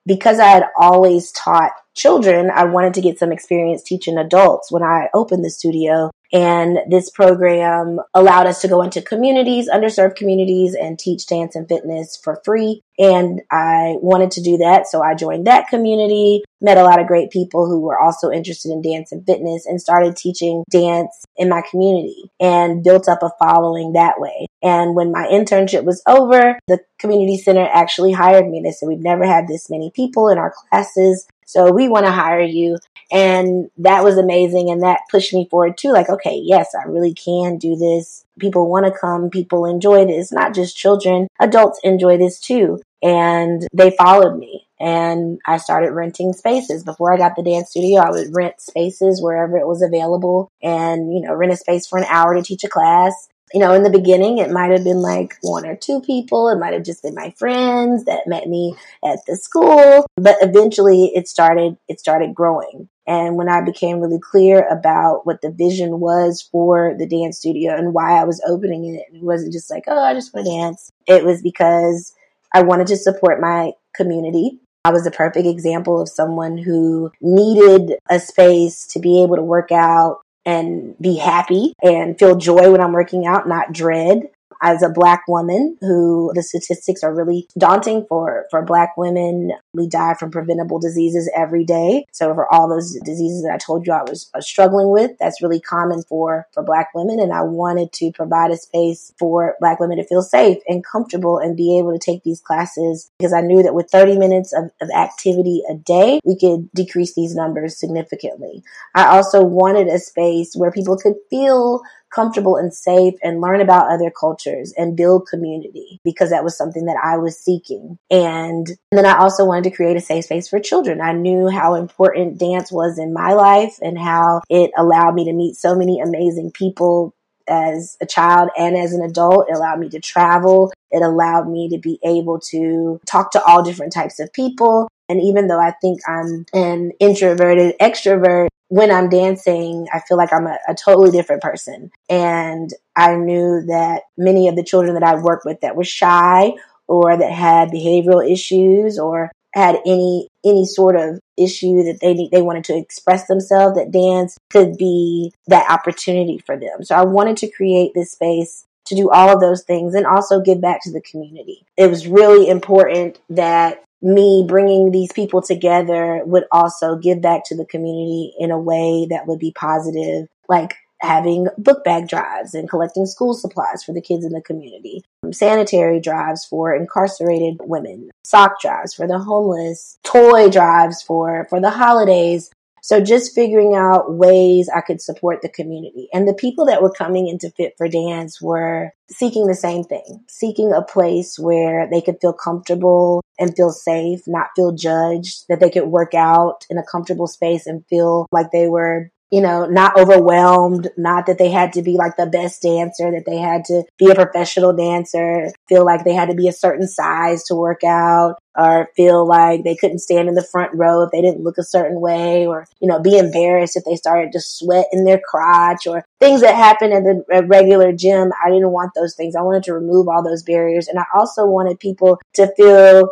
[0.07, 4.81] because I had always taught children, I wanted to get some experience teaching adults when
[4.81, 6.09] I opened the studio.
[6.33, 11.67] And this program allowed us to go into communities, underserved communities, and teach dance and
[11.67, 12.81] fitness for free.
[12.99, 14.87] And I wanted to do that.
[14.87, 18.71] So I joined that community, met a lot of great people who were also interested
[18.71, 23.29] in dance and fitness, and started teaching dance in my community and built up a
[23.39, 24.47] following that way.
[24.63, 28.61] And when my internship was over, the community center actually hired me.
[28.63, 31.27] They said, We've never had this many people in our classes.
[31.47, 32.77] So we want to hire you.
[33.09, 34.69] And that was amazing.
[34.69, 35.91] And that pushed me forward too.
[35.91, 38.25] Like, okay, yes, I really can do this.
[38.37, 39.29] People want to come.
[39.29, 40.31] People enjoy this.
[40.31, 42.81] Not just children, adults enjoy this too.
[43.01, 46.83] And they followed me and I started renting spaces.
[46.83, 51.13] Before I got the dance studio, I would rent spaces wherever it was available and,
[51.13, 53.83] you know, rent a space for an hour to teach a class You know, in
[53.83, 56.49] the beginning, it might have been like one or two people.
[56.49, 60.05] It might have just been my friends that met me at the school.
[60.17, 62.89] But eventually it started, it started growing.
[63.07, 67.73] And when I became really clear about what the vision was for the dance studio
[67.73, 70.51] and why I was opening it, it wasn't just like, oh, I just want to
[70.51, 70.91] dance.
[71.07, 72.13] It was because
[72.53, 74.59] I wanted to support my community.
[74.83, 79.41] I was a perfect example of someone who needed a space to be able to
[79.41, 84.29] work out and be happy and feel joy when I'm working out, not dread
[84.61, 89.51] as a black woman who the statistics are really daunting for for black women.
[89.73, 92.05] We die from preventable diseases every day.
[92.11, 95.41] So for all those diseases that i told you i was uh, struggling with that's
[95.41, 97.19] really common for for black women.
[97.19, 101.37] And i wanted to provide a space for black women to feel safe and comfortable
[101.37, 104.65] and be able to take these classes because i knew that with 30 minutes of,
[104.81, 108.63] of activity a day we could decrease these numbers significantly.
[108.95, 111.81] I also wanted a space where people could feel
[112.13, 116.85] comfortable and safe and learn about other cultures and build community because that was something
[116.85, 117.97] that I was seeking.
[118.09, 121.01] And then I also wanted to create a safe space for children.
[121.01, 125.33] I knew how important dance was in my life and how it allowed me to
[125.33, 127.13] meet so many amazing people
[127.47, 129.47] as a child and as an adult.
[129.49, 130.71] It allowed me to travel.
[130.91, 134.87] It allowed me to be able to talk to all different types of people.
[135.09, 140.33] And even though I think I'm an introverted extrovert, when I'm dancing, I feel like
[140.33, 141.91] I'm a, a, totally different person.
[142.09, 146.53] And I knew that many of the children that I worked with that were shy
[146.87, 152.41] or that had behavioral issues or had any any sort of issue that they they
[152.41, 156.83] wanted to express themselves that dance could be that opportunity for them.
[156.83, 160.39] So I wanted to create this space to do all of those things and also
[160.39, 161.65] give back to the community.
[161.75, 167.55] It was really important that me bringing these people together would also give back to
[167.55, 172.69] the community in a way that would be positive, like having book bag drives and
[172.69, 178.59] collecting school supplies for the kids in the community, sanitary drives for incarcerated women, sock
[178.59, 182.49] drives for the homeless, toy drives for, for the holidays,
[182.81, 186.07] so just figuring out ways I could support the community.
[186.13, 190.23] And the people that were coming into Fit for Dance were seeking the same thing,
[190.27, 195.59] seeking a place where they could feel comfortable and feel safe, not feel judged, that
[195.59, 199.65] they could work out in a comfortable space and feel like they were you know,
[199.65, 203.65] not overwhelmed, not that they had to be like the best dancer, that they had
[203.65, 207.55] to be a professional dancer, feel like they had to be a certain size to
[207.55, 211.43] work out, or feel like they couldn't stand in the front row if they didn't
[211.43, 215.03] look a certain way, or, you know, be embarrassed if they started to sweat in
[215.03, 218.31] their crotch, or things that happen at the regular gym.
[218.43, 219.35] I didn't want those things.
[219.35, 220.87] I wanted to remove all those barriers.
[220.87, 223.09] And I also wanted people to feel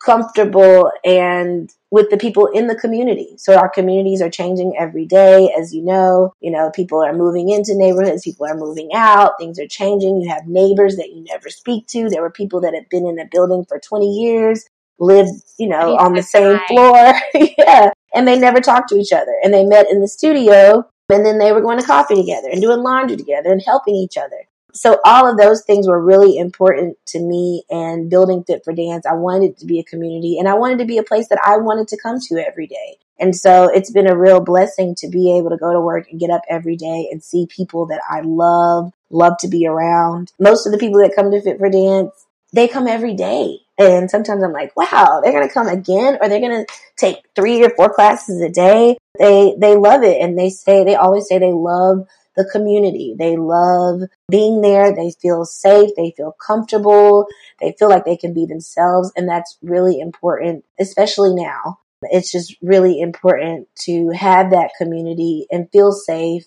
[0.00, 3.34] comfortable and with the people in the community.
[3.38, 6.34] So our communities are changing every day, as you know.
[6.40, 10.20] You know, people are moving into neighborhoods, people are moving out, things are changing.
[10.20, 12.08] You have neighbors that you never speak to.
[12.08, 14.64] There were people that have been in a building for 20 years,
[14.98, 17.14] lived, you know, on the same floor.
[17.58, 17.90] yeah.
[18.14, 19.34] And they never talked to each other.
[19.42, 22.60] And they met in the studio and then they were going to coffee together and
[22.60, 24.46] doing laundry together and helping each other
[24.78, 29.04] so all of those things were really important to me and building fit for dance.
[29.06, 31.40] I wanted it to be a community and i wanted to be a place that
[31.44, 32.98] i wanted to come to every day.
[33.20, 36.20] And so it's been a real blessing to be able to go to work and
[36.20, 40.32] get up every day and see people that i love love to be around.
[40.38, 42.12] Most of the people that come to fit for dance
[42.52, 43.58] they come every day.
[43.78, 47.16] And sometimes i'm like wow they're going to come again or they're going to take
[47.34, 48.96] three or four classes a day.
[49.18, 52.06] They they love it and they say they always say they love
[52.38, 53.16] the community.
[53.18, 54.94] They love being there.
[54.94, 55.90] They feel safe.
[55.96, 57.26] They feel comfortable.
[57.60, 59.12] They feel like they can be themselves.
[59.16, 61.80] And that's really important, especially now.
[62.02, 66.44] It's just really important to have that community and feel safe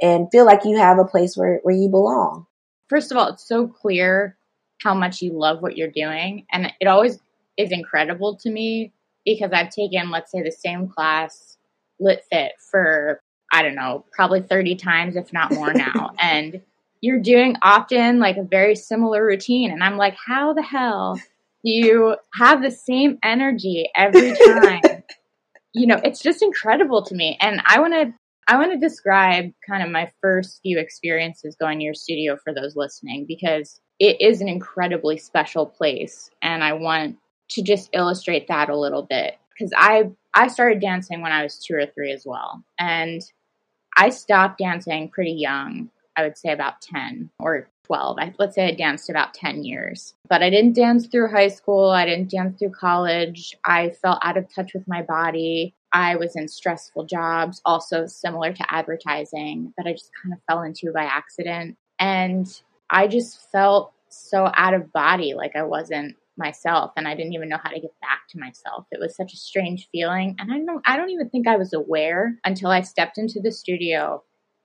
[0.00, 2.46] and feel like you have a place where, where you belong.
[2.88, 4.36] First of all, it's so clear
[4.80, 6.46] how much you love what you're doing.
[6.52, 7.18] And it always
[7.56, 8.92] is incredible to me
[9.24, 11.56] because I've taken, let's say, the same class,
[11.98, 13.20] Lit Fit, for
[13.52, 16.12] I don't know, probably 30 times, if not more now.
[16.18, 16.60] and
[17.00, 19.70] you're doing often like a very similar routine.
[19.70, 25.02] And I'm like, how the hell do you have the same energy every time?
[25.74, 27.36] you know, it's just incredible to me.
[27.40, 28.12] And I want to
[28.48, 32.52] I want to describe kind of my first few experiences going to your studio for
[32.52, 37.16] those listening because it is an incredibly special place and I want
[37.50, 41.58] to just illustrate that a little bit because I I started dancing when I was
[41.58, 42.64] 2 or 3 as well.
[42.78, 43.22] And
[43.96, 45.90] I stopped dancing pretty young.
[46.16, 48.18] I would say about 10 or 12.
[48.18, 50.14] I, let's say I danced about 10 years.
[50.28, 51.90] But I didn't dance through high school.
[51.90, 53.56] I didn't dance through college.
[53.64, 55.74] I felt out of touch with my body.
[55.92, 60.62] I was in stressful jobs, also similar to advertising, that I just kind of fell
[60.62, 61.76] into by accident.
[61.98, 62.48] And
[62.88, 67.48] I just felt so out of body, like I wasn't myself and I didn't even
[67.48, 68.86] know how to get back to myself.
[68.90, 71.72] It was such a strange feeling and I don't I don't even think I was
[71.72, 74.22] aware until I stepped into the studio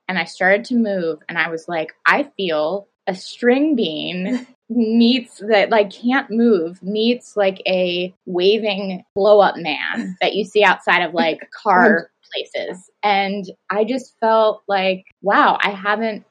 [0.08, 5.38] and I started to move and I was like I feel a string bean meets
[5.38, 11.02] that like can't move meets like a waving blow up man that you see outside
[11.02, 16.24] of like car places and I just felt like wow, I haven't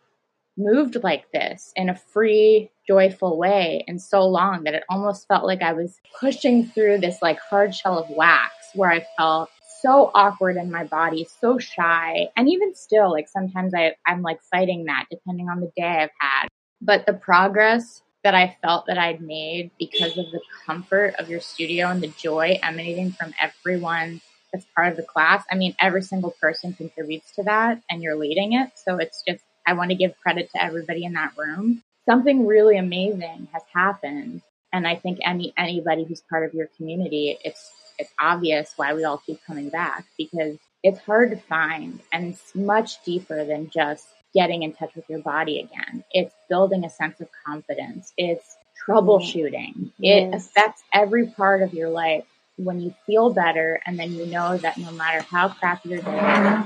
[0.57, 5.45] moved like this in a free, joyful way in so long that it almost felt
[5.45, 9.49] like I was pushing through this like hard shell of wax where I felt
[9.81, 12.27] so awkward in my body, so shy.
[12.35, 16.09] And even still, like sometimes I, I'm like fighting that depending on the day I've
[16.19, 16.47] had.
[16.81, 21.39] But the progress that I felt that I'd made because of the comfort of your
[21.39, 25.43] studio and the joy emanating from everyone that's part of the class.
[25.51, 28.71] I mean, every single person contributes to that and you're leading it.
[28.75, 31.83] So it's just I want to give credit to everybody in that room.
[32.07, 34.41] Something really amazing has happened.
[34.71, 39.03] And I think any anybody who's part of your community, it's it's obvious why we
[39.03, 44.07] all keep coming back because it's hard to find and it's much deeper than just
[44.33, 46.03] getting in touch with your body again.
[46.11, 48.13] It's building a sense of confidence.
[48.17, 48.57] It's
[48.87, 49.91] troubleshooting.
[49.97, 50.33] Yes.
[50.33, 52.23] It affects every part of your life
[52.57, 56.63] when you feel better and then you know that no matter how crappy your day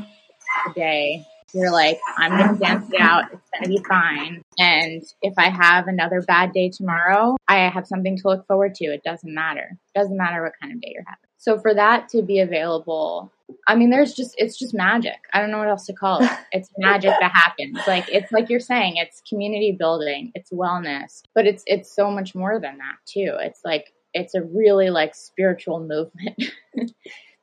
[0.67, 3.25] is, day you're like, I'm going to dance it out.
[3.31, 4.41] It's going to be fine.
[4.57, 8.85] And if I have another bad day tomorrow, I have something to look forward to.
[8.85, 9.77] It doesn't matter.
[9.93, 11.17] It doesn't matter what kind of day you're having.
[11.37, 13.31] So for that to be available,
[13.67, 15.17] I mean, there's just, it's just magic.
[15.33, 16.29] I don't know what else to call it.
[16.53, 17.79] It's magic that happens.
[17.87, 22.35] Like, it's like you're saying, it's community building, it's wellness, but it's, it's so much
[22.35, 23.37] more than that too.
[23.39, 26.51] It's like, it's a really like spiritual movement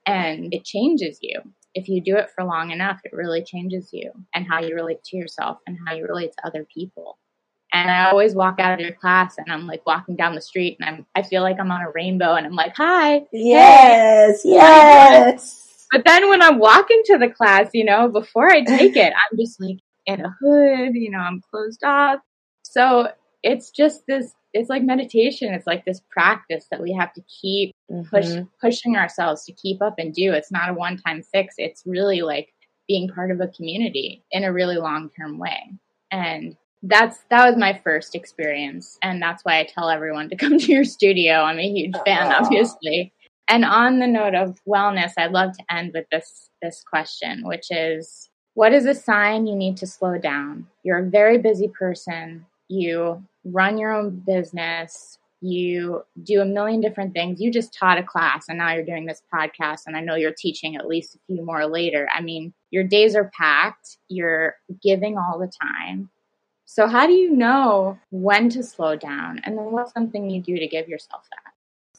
[0.07, 1.41] and it changes you
[1.79, 5.03] if you do it for long enough, it really changes you and how you relate
[5.05, 7.19] to yourself and how you relate to other people.
[7.73, 10.79] And I always walk out of your class and I'm like walking down the street
[10.81, 13.27] and I'm I feel like I'm on a rainbow and I'm like, hi.
[13.33, 14.51] Yes, hey.
[14.51, 15.87] yes.
[15.93, 19.39] But then when I'm walking to the class, you know, before I take it, I'm
[19.39, 22.21] just like in a hood, you know, I'm closed off.
[22.63, 23.09] So
[23.43, 25.53] it's just this it's like meditation.
[25.53, 28.09] It's like this practice that we have to keep mm-hmm.
[28.09, 28.29] push,
[28.61, 30.33] pushing ourselves to keep up and do.
[30.33, 31.55] It's not a one time fix.
[31.59, 32.53] It's really like
[32.87, 35.75] being part of a community in a really long term way.
[36.11, 40.59] And that's that was my first experience and that's why I tell everyone to come
[40.59, 41.35] to your studio.
[41.35, 43.13] I'm a huge fan obviously.
[43.51, 47.71] And on the note of wellness, I'd love to end with this this question, which
[47.71, 50.67] is what is a sign you need to slow down?
[50.83, 52.47] You're a very busy person.
[52.69, 57.41] You run your own business, you do a million different things.
[57.41, 60.35] You just taught a class and now you're doing this podcast, and I know you're
[60.37, 62.09] teaching at least a few more later.
[62.13, 66.11] I mean, your days are packed, you're giving all the time.
[66.67, 69.41] So, how do you know when to slow down?
[69.45, 71.53] And then, what's something you do to give yourself that?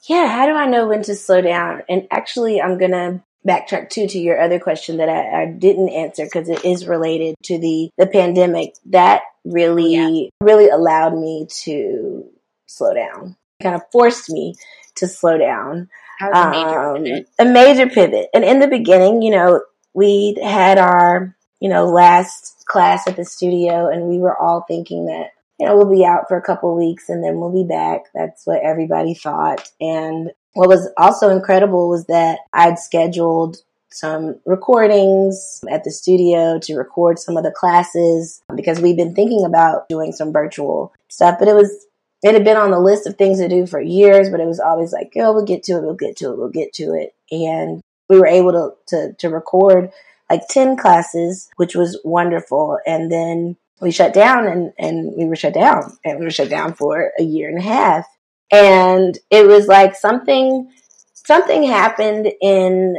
[0.07, 1.83] Yeah, how do I know when to slow down?
[1.89, 5.89] And actually, I'm going to backtrack too to your other question that I, I didn't
[5.89, 8.73] answer because it is related to the the pandemic.
[8.87, 10.27] That really yeah.
[10.41, 12.25] really allowed me to
[12.67, 13.35] slow down.
[13.61, 14.55] Kind of forced me
[14.95, 15.89] to slow down.
[16.21, 18.27] A major, um, a major pivot.
[18.33, 19.61] And in the beginning, you know,
[19.93, 25.05] we had our, you know, last class at the studio and we were all thinking
[25.05, 28.01] that, you know, we'll be out for a couple weeks and then we'll be back.
[28.13, 29.69] That's what everybody thought.
[29.79, 33.57] And what was also incredible was that I'd scheduled
[33.91, 39.15] some recordings at the studio to record some of the classes um, because we've been
[39.15, 41.87] thinking about doing some virtual stuff, but it was
[42.21, 44.59] it had been on the list of things to do for years, but it was
[44.59, 47.15] always like, oh, we'll get to it, we'll get to it, we'll get to it.
[47.31, 49.91] And we were able to, to, to record
[50.29, 52.77] like 10 classes, which was wonderful.
[52.85, 56.49] And then we shut down and, and we were shut down and we were shut
[56.49, 58.05] down for a year and a half.
[58.51, 60.71] And it was like something,
[61.13, 62.97] something happened in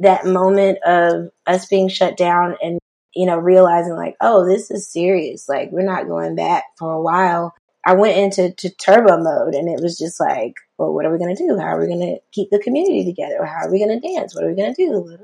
[0.00, 2.78] that moment of us being shut down and,
[3.14, 5.48] you know, realizing like, oh, this is serious.
[5.48, 7.54] Like, we're not going back for a while.
[7.86, 11.18] I went into to turbo mode and it was just like, well, what are we
[11.18, 11.58] going to do?
[11.58, 13.44] How are we going to keep the community together?
[13.44, 14.34] How are we going to dance?
[14.34, 15.16] What are we going to do?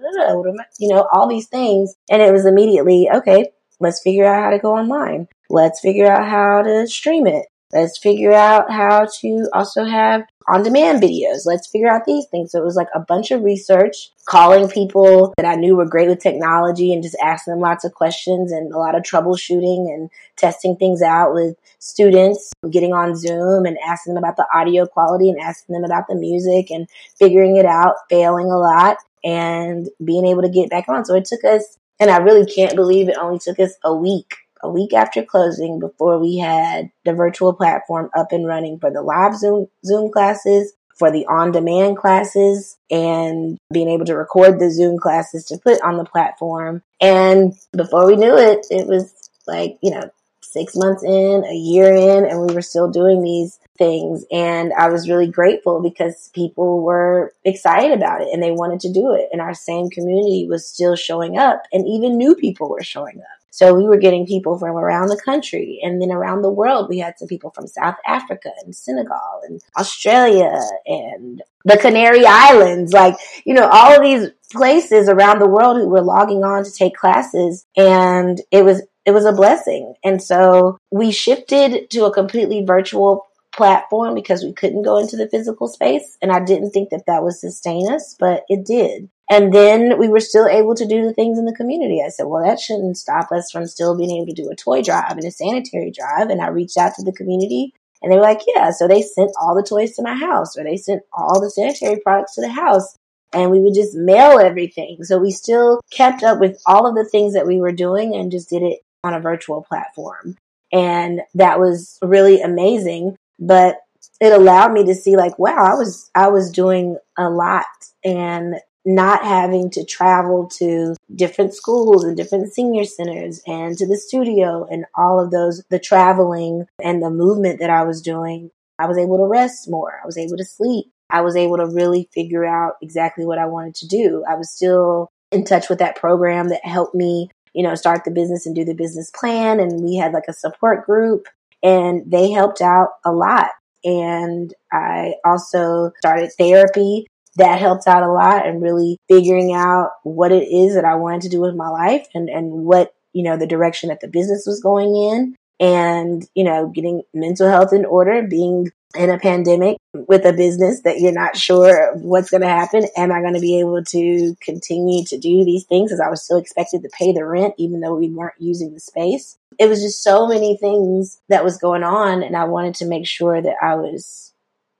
[0.78, 1.94] You know, all these things.
[2.10, 3.46] And it was immediately, okay,
[3.80, 5.26] let's figure out how to go online.
[5.48, 7.46] Let's figure out how to stream it.
[7.72, 11.46] Let's figure out how to also have on demand videos.
[11.46, 12.50] Let's figure out these things.
[12.50, 16.08] So it was like a bunch of research, calling people that I knew were great
[16.08, 20.10] with technology and just asking them lots of questions and a lot of troubleshooting and
[20.36, 25.30] testing things out with students, getting on Zoom and asking them about the audio quality
[25.30, 30.26] and asking them about the music and figuring it out, failing a lot and being
[30.26, 31.04] able to get back on.
[31.04, 34.34] So it took us, and I really can't believe it only took us a week
[34.62, 39.02] a week after closing before we had the virtual platform up and running for the
[39.02, 44.70] live Zoom, Zoom classes, for the on demand classes, and being able to record the
[44.70, 46.82] Zoom classes to put on the platform.
[47.00, 50.11] And before we knew it, it was like, you know,
[50.42, 54.24] six months in, a year in, and we were still doing these things.
[54.30, 58.92] And I was really grateful because people were excited about it and they wanted to
[58.92, 59.28] do it.
[59.32, 63.39] And our same community was still showing up and even new people were showing up.
[63.51, 66.88] So we were getting people from around the country and then around the world.
[66.88, 72.92] We had some people from South Africa and Senegal and Australia and the Canary Islands,
[72.92, 76.72] like, you know, all of these places around the world who were logging on to
[76.72, 77.66] take classes.
[77.76, 79.94] And it was it was a blessing.
[80.05, 85.28] And so we shifted to a completely virtual platform because we couldn't go into the
[85.28, 86.16] physical space.
[86.22, 89.11] And I didn't think that that would sustain us, but it did.
[89.31, 92.03] And then we were still able to do the things in the community.
[92.05, 94.83] I said, well, that shouldn't stop us from still being able to do a toy
[94.83, 96.31] drive and a sanitary drive.
[96.31, 97.72] And I reached out to the community
[98.03, 98.72] and they were like, yeah.
[98.72, 102.01] So they sent all the toys to my house or they sent all the sanitary
[102.01, 102.97] products to the house
[103.33, 105.05] and we would just mail everything.
[105.05, 108.33] So we still kept up with all of the things that we were doing and
[108.33, 110.37] just did it on a virtual platform.
[110.72, 113.76] And that was really amazing, but
[114.20, 117.66] it allowed me to see like, wow, I was, I was doing a lot
[118.05, 123.97] and not having to travel to different schools and different senior centers and to the
[123.97, 128.51] studio and all of those, the traveling and the movement that I was doing.
[128.78, 130.01] I was able to rest more.
[130.03, 130.87] I was able to sleep.
[131.11, 134.24] I was able to really figure out exactly what I wanted to do.
[134.28, 138.11] I was still in touch with that program that helped me you know, start the
[138.11, 139.61] business and do the business plan.
[139.61, 141.26] And we had like a support group
[141.62, 143.49] and they helped out a lot.
[143.83, 147.07] And I also started therapy
[147.37, 151.22] that helped out a lot and really figuring out what it is that I wanted
[151.22, 154.45] to do with my life and, and what, you know, the direction that the business
[154.47, 159.76] was going in and, you know, getting mental health in order, being in a pandemic
[159.95, 162.87] with a business that you're not sure what's going to happen.
[162.97, 166.24] Am I going to be able to continue to do these things as I was
[166.24, 169.39] still expected to pay the rent, even though we weren't using the space?
[169.59, 172.22] It was just so many things that was going on.
[172.22, 174.30] And I wanted to make sure that I was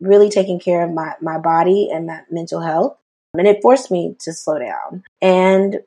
[0.01, 2.97] really taking care of my, my body and my mental health.
[3.35, 5.05] And it forced me to slow down.
[5.23, 5.81] And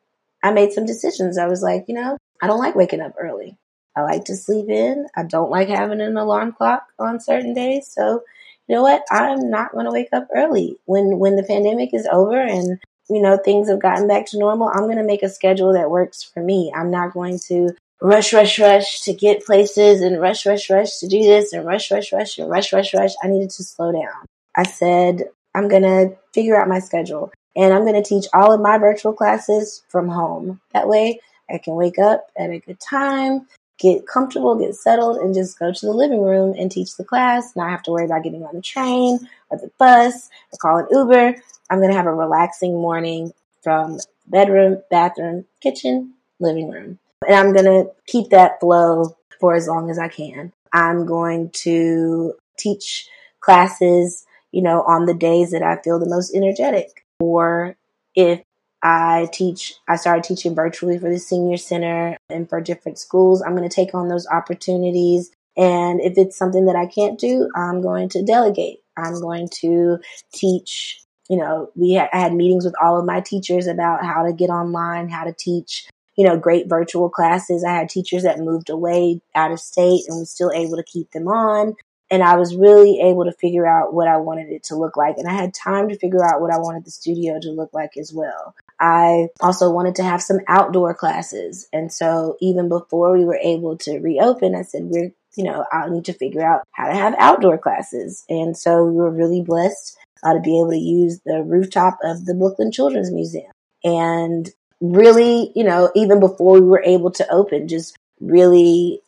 [0.44, 1.38] I made some decisions.
[1.38, 3.58] I was like, you know, I don't like waking up early.
[3.96, 5.08] I like to sleep in.
[5.16, 7.88] I don't like having an alarm clock on certain days.
[7.88, 8.24] So,
[8.68, 9.04] you know what?
[9.12, 10.78] I'm not going to wake up early.
[10.86, 14.70] When when the pandemic is over and you know things have gotten back to normal,
[14.70, 16.72] I'm going to make a schedule that works for me.
[16.76, 21.08] I'm not going to rush, rush, rush to get places and rush, rush, rush to
[21.08, 23.14] do this and rush, rush, rush and rush, rush, rush.
[23.24, 24.28] I needed to slow down.
[24.56, 25.24] I said,
[25.56, 28.78] I'm going to figure out my schedule and I'm going to teach all of my
[28.78, 30.62] virtual classes from home.
[30.74, 33.48] That way I can wake up at a good time
[33.80, 37.56] get comfortable, get settled, and just go to the living room and teach the class.
[37.56, 40.88] Not have to worry about getting on the train or the bus or call an
[40.90, 41.36] Uber.
[41.70, 47.00] I'm going to have a relaxing morning from bedroom, bathroom, kitchen, living room.
[47.28, 50.54] And I'm going to keep that flow for as long as I can.
[50.72, 53.08] I'm going to teach
[53.40, 57.06] classes, you know, on the days that I feel the most energetic.
[57.20, 57.76] Or
[58.16, 58.42] if
[58.82, 63.42] I teach, I started teaching virtually for the senior center and for different schools.
[63.42, 65.32] I'm going to take on those opportunities.
[65.56, 68.80] And if it's something that I can't do, I'm going to delegate.
[68.98, 70.00] I'm going to
[70.34, 71.00] teach.
[71.30, 74.34] You know, we had, I had meetings with all of my teachers about how to
[74.34, 77.64] get online, how to teach, you know, great virtual classes.
[77.64, 81.12] I had teachers that moved away out of state and was still able to keep
[81.12, 81.76] them on.
[82.12, 85.18] And I was really able to figure out what I wanted it to look like.
[85.18, 87.98] And I had time to figure out what I wanted the studio to look like
[87.98, 88.54] as well.
[88.80, 91.68] I also wanted to have some outdoor classes.
[91.74, 95.90] And so even before we were able to reopen, I said, we're, you know, I
[95.90, 98.24] need to figure out how to have outdoor classes.
[98.30, 102.26] And so we were really blessed uh, to be able to use the rooftop of
[102.26, 103.52] the Brooklyn Children's Museum.
[103.84, 104.50] And
[104.84, 109.02] really, you know, even before we were able to open, just really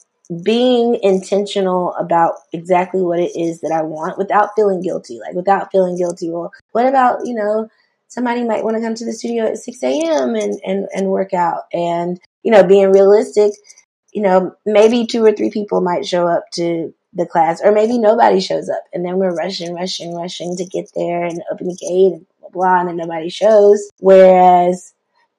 [0.43, 5.19] being intentional about exactly what it is that I want without feeling guilty.
[5.19, 6.32] Like without feeling guilty.
[6.32, 7.69] Well, what about, you know,
[8.07, 10.36] somebody might want to come to the studio at 6 a.m.
[10.36, 11.63] and, and, and work out.
[11.73, 13.51] And, you know, being realistic,
[14.13, 17.97] you know, maybe two or three people might show up to the class, or maybe
[17.97, 18.84] nobody shows up.
[18.93, 22.49] And then we're rushing, rushing, rushing to get there and open the gate and blah,
[22.49, 23.89] blah, and then nobody shows.
[23.99, 24.93] Whereas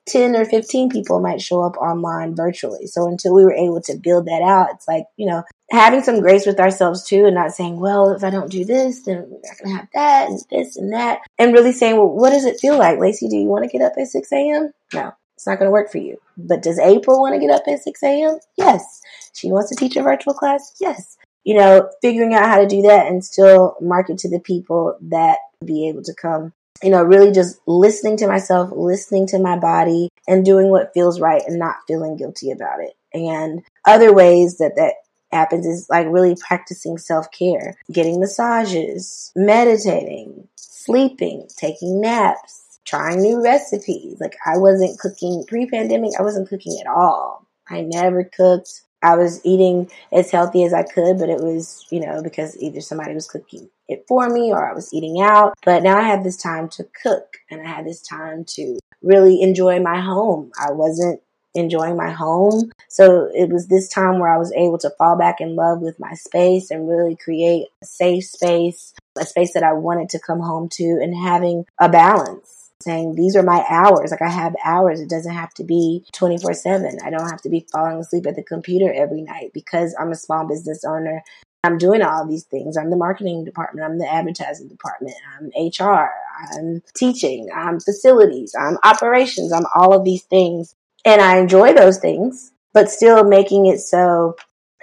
[0.07, 2.86] 10 or 15 people might show up online virtually.
[2.86, 6.20] So until we were able to build that out, it's like, you know, having some
[6.20, 9.40] grace with ourselves too and not saying, well, if I don't do this, then we're
[9.42, 11.20] not going to have that and this and that.
[11.38, 12.98] And really saying, well, what does it feel like?
[12.98, 14.72] Lacey, do you want to get up at 6 a.m.?
[14.94, 16.18] No, it's not going to work for you.
[16.36, 18.38] But does April want to get up at 6 a.m.?
[18.57, 19.00] Yes.
[19.34, 20.74] She wants to teach a virtual class?
[20.80, 21.16] Yes.
[21.44, 25.38] You know, figuring out how to do that and still market to the people that
[25.64, 26.52] be able to come.
[26.83, 31.20] You know, really just listening to myself, listening to my body and doing what feels
[31.20, 32.95] right and not feeling guilty about it.
[33.14, 34.95] And other ways that that
[35.33, 43.43] happens is like really practicing self care, getting massages, meditating, sleeping, taking naps, trying new
[43.43, 44.18] recipes.
[44.20, 47.47] Like I wasn't cooking pre pandemic, I wasn't cooking at all.
[47.68, 48.83] I never cooked.
[49.03, 52.81] I was eating as healthy as I could, but it was, you know, because either
[52.81, 55.55] somebody was cooking it for me or I was eating out.
[55.64, 59.43] But now I had this time to cook and I had this time to really
[59.43, 60.51] enjoy my home.
[60.61, 61.20] I wasn't
[61.57, 62.70] enjoying my home.
[62.89, 65.99] So it was this time where I was able to fall back in love with
[65.99, 70.41] my space and really create a safe space, a space that I wanted to come
[70.41, 72.53] home to and having a balance.
[72.82, 74.11] Saying these are my hours.
[74.11, 75.01] Like I have hours.
[75.01, 76.99] It doesn't have to be 24 7.
[77.03, 80.14] I don't have to be falling asleep at the computer every night because I'm a
[80.14, 81.22] small business owner.
[81.64, 82.76] I'm doing all these things.
[82.76, 83.84] I'm the marketing department.
[83.84, 85.16] I'm the advertising department.
[85.36, 86.11] I'm HR.
[86.52, 87.48] I'm teaching.
[87.54, 88.54] I'm facilities.
[88.59, 89.52] I'm operations.
[89.52, 90.74] I'm all of these things.
[91.04, 94.36] And I enjoy those things, but still making it so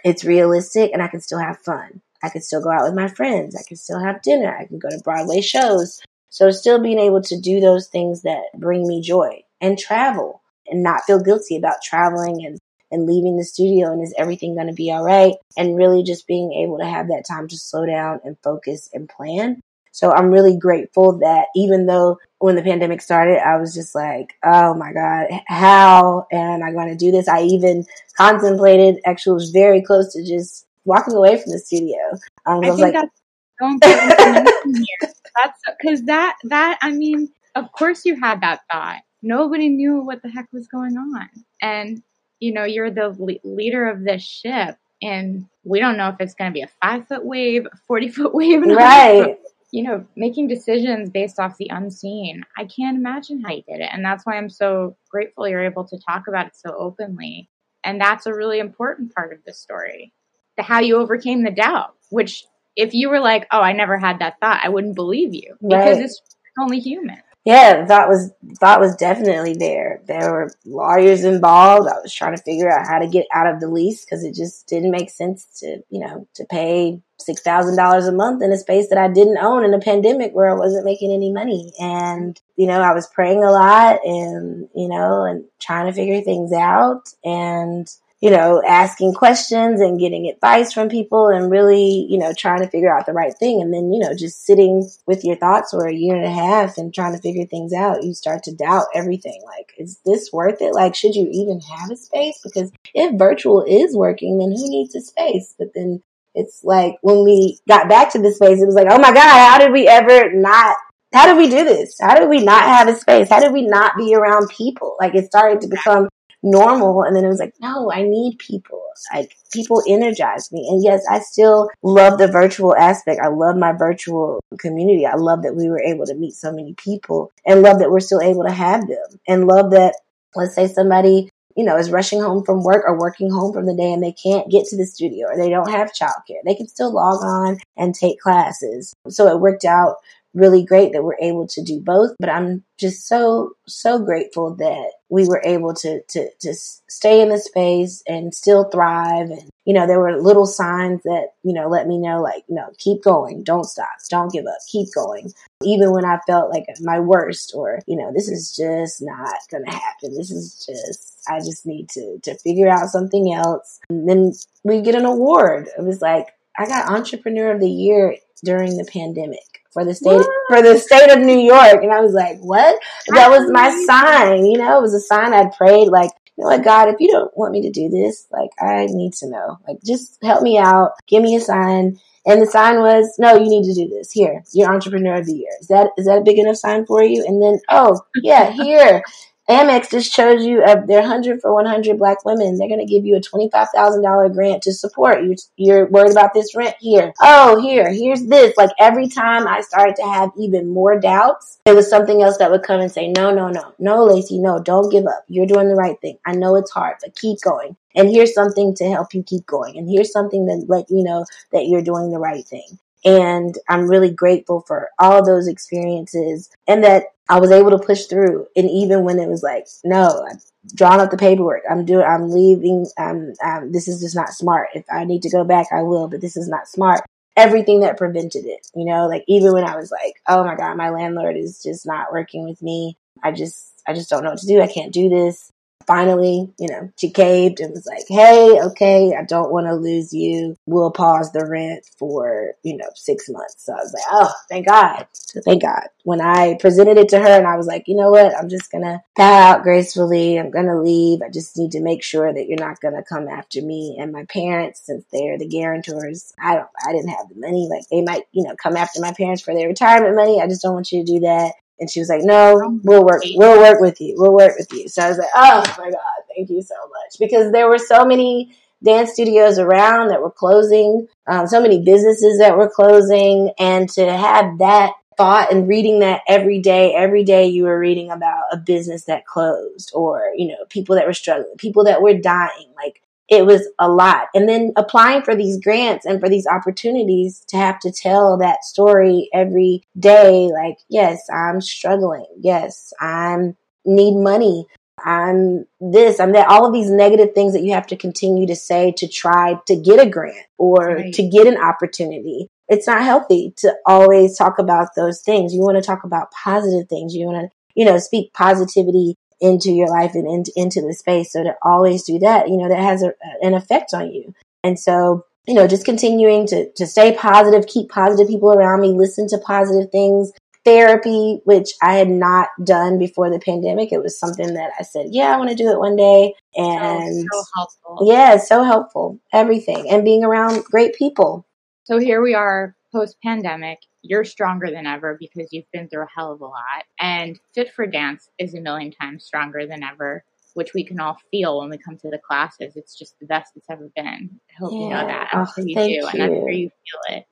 [0.03, 2.01] it's realistic and I can still have fun.
[2.23, 3.55] I can still go out with my friends.
[3.55, 4.55] I can still have dinner.
[4.55, 6.01] I can go to Broadway shows.
[6.29, 10.81] So still being able to do those things that bring me joy and travel and
[10.81, 12.59] not feel guilty about traveling and,
[12.93, 15.33] and leaving the studio and is everything going to be all right?
[15.57, 19.09] And really just being able to have that time to slow down and focus and
[19.09, 19.61] plan
[19.93, 24.33] so I'm really grateful that even though when the pandemic started, I was just like,
[24.43, 27.27] oh my God, how am I going to do this?
[27.27, 27.85] I even
[28.17, 31.99] contemplated, actually was very close to just walking away from the studio.
[32.47, 33.21] Um, I, I was like, that's
[33.61, 34.49] so important.
[35.43, 39.01] That's because that, that, I mean, of course you had that thought.
[39.23, 41.29] Nobody knew what the heck was going on.
[41.59, 42.03] And,
[42.43, 46.33] you know, you're the le- leader of this ship and we don't know if it's
[46.33, 48.61] going to be a five foot wave, a 40 foot wave.
[48.63, 49.37] Right
[49.73, 52.43] you know, making decisions based off the unseen.
[52.55, 53.89] I can't imagine how you did it.
[53.91, 57.49] And that's why I'm so grateful you're able to talk about it so openly.
[57.83, 60.13] And that's a really important part of the story.
[60.57, 64.19] The how you overcame the doubt, which if you were like, "Oh, I never had
[64.19, 66.05] that thought," I wouldn't believe you because right.
[66.05, 66.21] it's
[66.61, 67.17] only human.
[67.45, 68.31] Yeah, that was
[68.61, 70.01] that was definitely there.
[70.07, 71.89] There were lawyers involved.
[71.89, 74.33] I was trying to figure out how to get out of the lease because it
[74.33, 78.51] just didn't make sense to, you know, to pay six thousand dollars a month in
[78.53, 81.73] a space that I didn't own in a pandemic where I wasn't making any money.
[81.79, 86.21] And, you know, I was praying a lot and, you know, and trying to figure
[86.21, 87.89] things out and
[88.23, 92.69] you know, asking questions and getting advice from people and really, you know, trying to
[92.69, 93.61] figure out the right thing.
[93.61, 96.77] And then, you know, just sitting with your thoughts for a year and a half
[96.77, 99.41] and trying to figure things out, you start to doubt everything.
[99.45, 100.73] Like, is this worth it?
[100.73, 102.39] Like, should you even have a space?
[102.41, 105.53] Because if virtual is working, then who needs a space?
[105.59, 106.01] But then
[106.33, 109.19] it's like when we got back to the space, it was like, oh my God,
[109.19, 110.77] how did we ever not
[111.13, 111.97] how did we do this?
[112.01, 113.29] How did we not have a space?
[113.29, 114.95] How did we not be around people?
[114.99, 116.09] Like it started to become
[116.43, 117.03] normal.
[117.03, 118.81] And then it was like, no, I need people.
[119.13, 120.67] Like people energize me.
[120.69, 123.21] And yes, I still love the virtual aspect.
[123.23, 125.05] I love my virtual community.
[125.05, 127.99] I love that we were able to meet so many people and love that we're
[127.99, 129.95] still able to have them and love that,
[130.35, 133.75] let's say somebody you know, is rushing home from work or working home from the
[133.75, 136.41] day and they can't get to the studio or they don't have childcare.
[136.45, 138.93] They can still log on and take classes.
[139.09, 139.97] So it worked out
[140.33, 142.15] really great that we're able to do both.
[142.19, 147.29] But I'm just so, so grateful that we were able to, to, to stay in
[147.29, 149.29] the space and still thrive.
[149.29, 152.71] And, you know, there were little signs that, you know, let me know, like, no,
[152.77, 155.31] keep going, don't stop, don't give up, keep going.
[155.61, 159.65] Even when I felt like my worst or, you know, this is just not going
[159.65, 160.15] to happen.
[160.15, 163.79] This is just, I just need to, to figure out something else.
[163.89, 165.69] And then we get an award.
[165.77, 166.27] It was like,
[166.57, 170.29] I got entrepreneur of the year during the pandemic for the state what?
[170.47, 171.83] for the state of New York.
[171.83, 172.79] And I was like, what?
[173.07, 174.45] That was my sign.
[174.45, 177.11] You know, it was a sign I'd prayed like, you know what, God, if you
[177.11, 179.59] don't want me to do this, like I need to know.
[179.67, 180.91] Like just help me out.
[181.07, 181.99] Give me a sign.
[182.25, 184.11] And the sign was, no, you need to do this.
[184.11, 185.51] Here, you're entrepreneur of the year.
[185.59, 187.25] Is that is that a big enough sign for you?
[187.27, 189.03] And then, oh yeah, here.
[189.49, 192.57] Amex just chose you uh, of their 100 for 100 black women.
[192.57, 195.23] They're going to give you a $25,000 grant to support.
[195.23, 197.13] You're, you're worried about this rent here.
[197.21, 198.55] Oh, here, here's this.
[198.55, 202.51] Like every time I started to have even more doubts, there was something else that
[202.51, 205.25] would come and say, no, no, no, no, Lacey, no, don't give up.
[205.27, 206.17] You're doing the right thing.
[206.25, 207.75] I know it's hard, but keep going.
[207.95, 209.77] And here's something to help you keep going.
[209.77, 212.79] And here's something that let you know that you're doing the right thing.
[213.05, 218.05] And I'm really grateful for all those experiences and that I was able to push
[218.05, 218.47] through.
[218.55, 220.43] And even when it was like, no, I've
[220.75, 221.63] drawn up the paperwork.
[221.69, 222.85] I'm doing, I'm leaving.
[222.97, 224.69] Um, um, this is just not smart.
[224.73, 227.01] If I need to go back, I will, but this is not smart.
[227.35, 230.77] Everything that prevented it, you know, like even when I was like, oh my God,
[230.77, 232.97] my landlord is just not working with me.
[233.23, 234.61] I just, I just don't know what to do.
[234.61, 235.51] I can't do this
[235.87, 240.13] finally, you know, she caved and was like, Hey, okay, I don't want to lose
[240.13, 240.55] you.
[240.65, 243.65] We'll pause the rent for, you know, six months.
[243.65, 245.07] So I was like, Oh, thank God.
[245.45, 245.87] Thank God.
[246.03, 248.37] When I presented it to her and I was like, you know what?
[248.37, 250.39] I'm just going to bow out gracefully.
[250.39, 251.21] I'm going to leave.
[251.21, 254.11] I just need to make sure that you're not going to come after me and
[254.11, 256.33] my parents since they're the guarantors.
[256.39, 257.67] I don't, I didn't have the money.
[257.69, 260.41] Like they might, you know, come after my parents for their retirement money.
[260.41, 261.53] I just don't want you to do that.
[261.83, 264.15] And she was like, no, we'll work, we'll work with you.
[264.17, 264.87] We'll work with you.
[264.87, 267.19] So I was like, oh my God, thank you so much.
[267.19, 272.39] Because there were so many dance studios around that were closing, um, so many businesses
[272.39, 273.51] that were closing.
[273.59, 278.11] And to have that thought and reading that every day, every day you were reading
[278.11, 282.13] about a business that closed or, you know, people that were struggling, people that were
[282.13, 282.69] dying.
[282.77, 284.27] Like it was a lot.
[284.33, 288.63] And then applying for these grants and for these opportunities to have to tell that
[288.63, 292.25] story every day, like, yes, I'm struggling.
[292.39, 293.55] Yes, I'm
[293.85, 294.67] need money.
[295.05, 298.55] I'm this, I'm that, all of these negative things that you have to continue to
[298.55, 301.13] say to try to get a grant or right.
[301.13, 302.47] to get an opportunity.
[302.69, 305.53] It's not healthy to always talk about those things.
[305.53, 307.15] You want to talk about positive things.
[307.15, 311.33] You want to, you know, speak positivity into your life and into, into the space.
[311.33, 314.33] So to always do that, you know, that has a, an effect on you.
[314.63, 318.93] And so, you know, just continuing to, to stay positive, keep positive people around me,
[318.93, 320.31] listen to positive things,
[320.63, 323.91] therapy, which I had not done before the pandemic.
[323.91, 326.35] It was something that I said, yeah, I want to do it one day.
[326.57, 328.07] Oh, and so, so helpful.
[328.07, 329.19] Yeah, so helpful.
[329.33, 331.45] Everything and being around great people.
[331.83, 336.07] So here we are post pandemic you're stronger than ever because you've been through a
[336.15, 336.83] hell of a lot.
[336.99, 340.23] And Fit for Dance is a million times stronger than ever,
[340.53, 342.73] which we can all feel when we come to the classes.
[342.75, 344.29] It's just the best it's ever been.
[344.51, 344.79] I hope yeah.
[344.79, 345.29] you know that.
[345.31, 346.07] I'm oh, sure you do, you.
[346.07, 347.25] and I'm sure you feel it.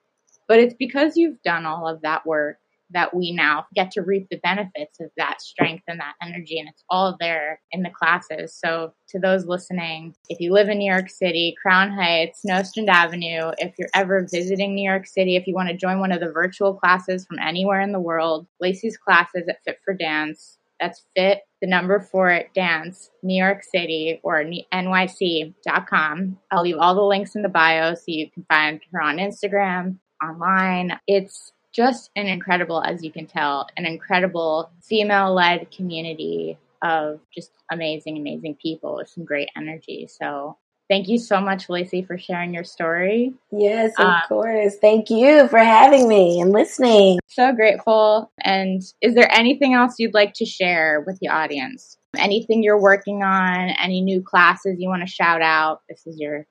[0.48, 2.58] But it's because you've done all of that work
[2.94, 6.60] that we now get to reap the benefits of that strength and that energy.
[6.60, 8.54] And it's all there in the classes.
[8.54, 13.52] So, to those listening, if you live in New York City, Crown Heights, Nostrand Avenue,
[13.58, 16.32] if you're ever visiting New York City, if you want to join one of the
[16.32, 20.58] virtual classes from anywhere in the world, Lacey's classes at Fit for Dance.
[20.80, 26.38] That's fit, the number for it, dance, New York City or NYC.com.
[26.52, 29.98] I'll leave all the links in the bio so you can find her on Instagram,
[30.24, 31.00] online.
[31.06, 37.52] It's just an incredible, as you can tell, an incredible female led community of just
[37.72, 40.08] amazing, amazing people with some great energy.
[40.10, 40.58] So
[40.90, 43.34] thank you so much, Lacey, for sharing your story.
[43.52, 44.76] Yes, of um, course.
[44.82, 47.20] Thank you for having me and listening.
[47.28, 48.32] So grateful.
[48.42, 51.98] And is there anything else you'd like to share with the audience?
[52.18, 53.70] Anything you're working on?
[53.82, 55.82] Any new classes you want to shout out?
[55.88, 56.46] This is your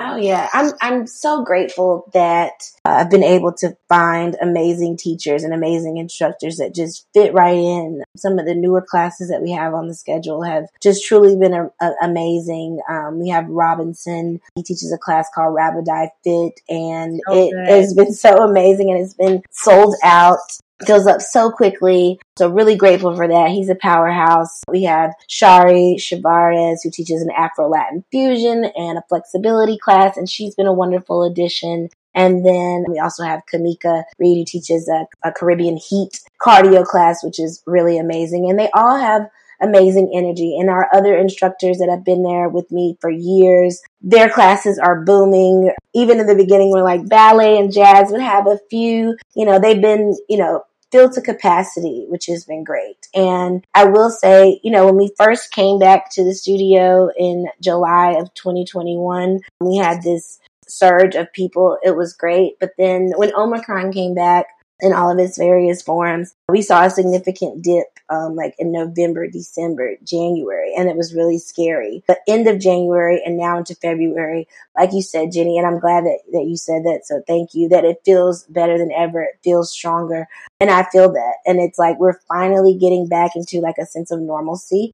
[0.00, 2.52] Oh yeah, I'm I'm so grateful that
[2.84, 7.56] uh, I've been able to find amazing teachers and amazing instructors that just fit right
[7.56, 8.02] in.
[8.16, 11.54] Some of the newer classes that we have on the schedule have just truly been
[11.54, 12.80] a, a, amazing.
[12.90, 14.40] Um, we have Robinson.
[14.56, 17.68] He teaches a class called Rabidai Fit, and so it good.
[17.68, 20.38] has been so amazing, and it's been sold out
[20.86, 22.18] goes up so quickly.
[22.36, 23.50] So really grateful for that.
[23.50, 24.62] He's a powerhouse.
[24.68, 30.28] We have Shari Shavarez who teaches an Afro Latin fusion and a flexibility class, and
[30.28, 31.88] she's been a wonderful addition.
[32.14, 37.24] And then we also have Kamika Reed who teaches a, a Caribbean heat cardio class,
[37.24, 38.48] which is really amazing.
[38.48, 39.28] And they all have
[39.64, 40.56] amazing energy.
[40.58, 45.04] And our other instructors that have been there with me for years, their classes are
[45.04, 45.72] booming.
[45.94, 49.58] Even in the beginning, we're like ballet and jazz would have a few, you know,
[49.58, 50.62] they've been, you know,
[50.92, 53.08] filled to capacity, which has been great.
[53.14, 57.46] And I will say, you know, when we first came back to the studio in
[57.60, 60.38] July of 2021, we had this
[60.68, 61.78] surge of people.
[61.82, 62.60] It was great.
[62.60, 64.46] But then when Omicron came back,
[64.80, 66.34] in all of its various forms.
[66.48, 71.38] We saw a significant dip um, like in November, December, January, and it was really
[71.38, 72.02] scary.
[72.06, 74.46] But end of January and now into February,
[74.76, 77.02] like you said, Jenny, and I'm glad that, that you said that.
[77.04, 79.22] So thank you that it feels better than ever.
[79.22, 80.26] It feels stronger.
[80.60, 81.34] And I feel that.
[81.46, 84.92] And it's like we're finally getting back into like a sense of normalcy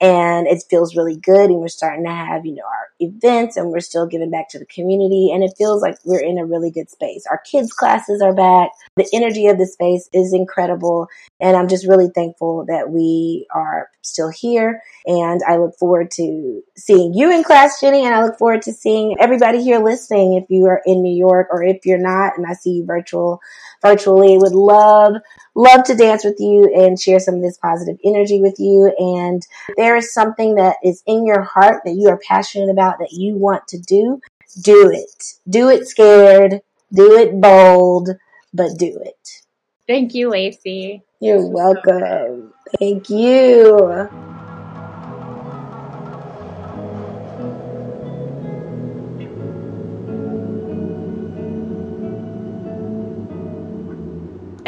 [0.00, 3.70] and it feels really good and we're starting to have you know our events and
[3.70, 6.70] we're still giving back to the community and it feels like we're in a really
[6.70, 7.24] good space.
[7.30, 8.70] Our kids classes are back.
[8.96, 11.08] The energy of the space is incredible
[11.40, 16.62] and i'm just really thankful that we are still here and i look forward to
[16.76, 20.34] seeing you in class jenny and i look forward to seeing everybody here listening.
[20.34, 23.40] If you are in new york or if you're not and i see you virtual
[23.82, 25.14] virtually would love
[25.60, 28.92] love to dance with you and share some of this positive energy with you.
[28.98, 29.46] And
[29.76, 33.34] there is something that is in your heart that you are passionate about that you
[33.34, 34.20] want to do,
[34.62, 35.34] do it.
[35.48, 38.10] Do it scared, do it bold,
[38.54, 39.42] but do it.
[39.86, 41.02] Thank you, Lacey.
[41.20, 42.54] You're welcome.
[42.78, 44.29] Thank you.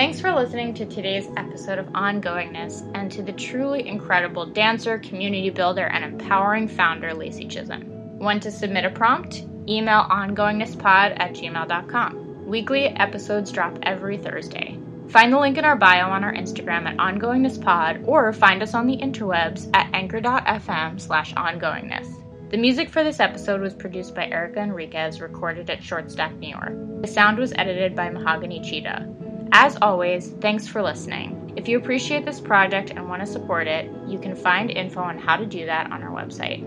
[0.02, 5.48] Thanks for listening to today's episode of Ongoingness and to the truly incredible dancer, community
[5.48, 8.18] builder, and empowering founder, Lacey Chisholm.
[8.18, 9.44] Want to submit a prompt?
[9.68, 12.46] Email ongoingnesspod at gmail.com.
[12.48, 14.76] Weekly episodes drop every Thursday.
[15.06, 18.88] Find the link in our bio on our Instagram at ongoingnesspod or find us on
[18.88, 22.12] the interwebs at anchor.fm slash ongoingness.
[22.50, 27.02] The music for this episode was produced by Erica Enriquez, recorded at Shortstack, New York.
[27.02, 29.21] The sound was edited by Mahogany Cheetah.
[29.54, 31.52] As always, thanks for listening.
[31.56, 35.18] If you appreciate this project and want to support it, you can find info on
[35.18, 36.62] how to do that on our website.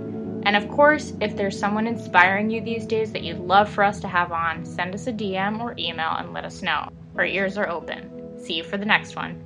[0.45, 3.99] And of course, if there's someone inspiring you these days that you'd love for us
[4.01, 6.87] to have on, send us a DM or email and let us know.
[7.17, 8.39] Our ears are open.
[8.39, 9.44] See you for the next one.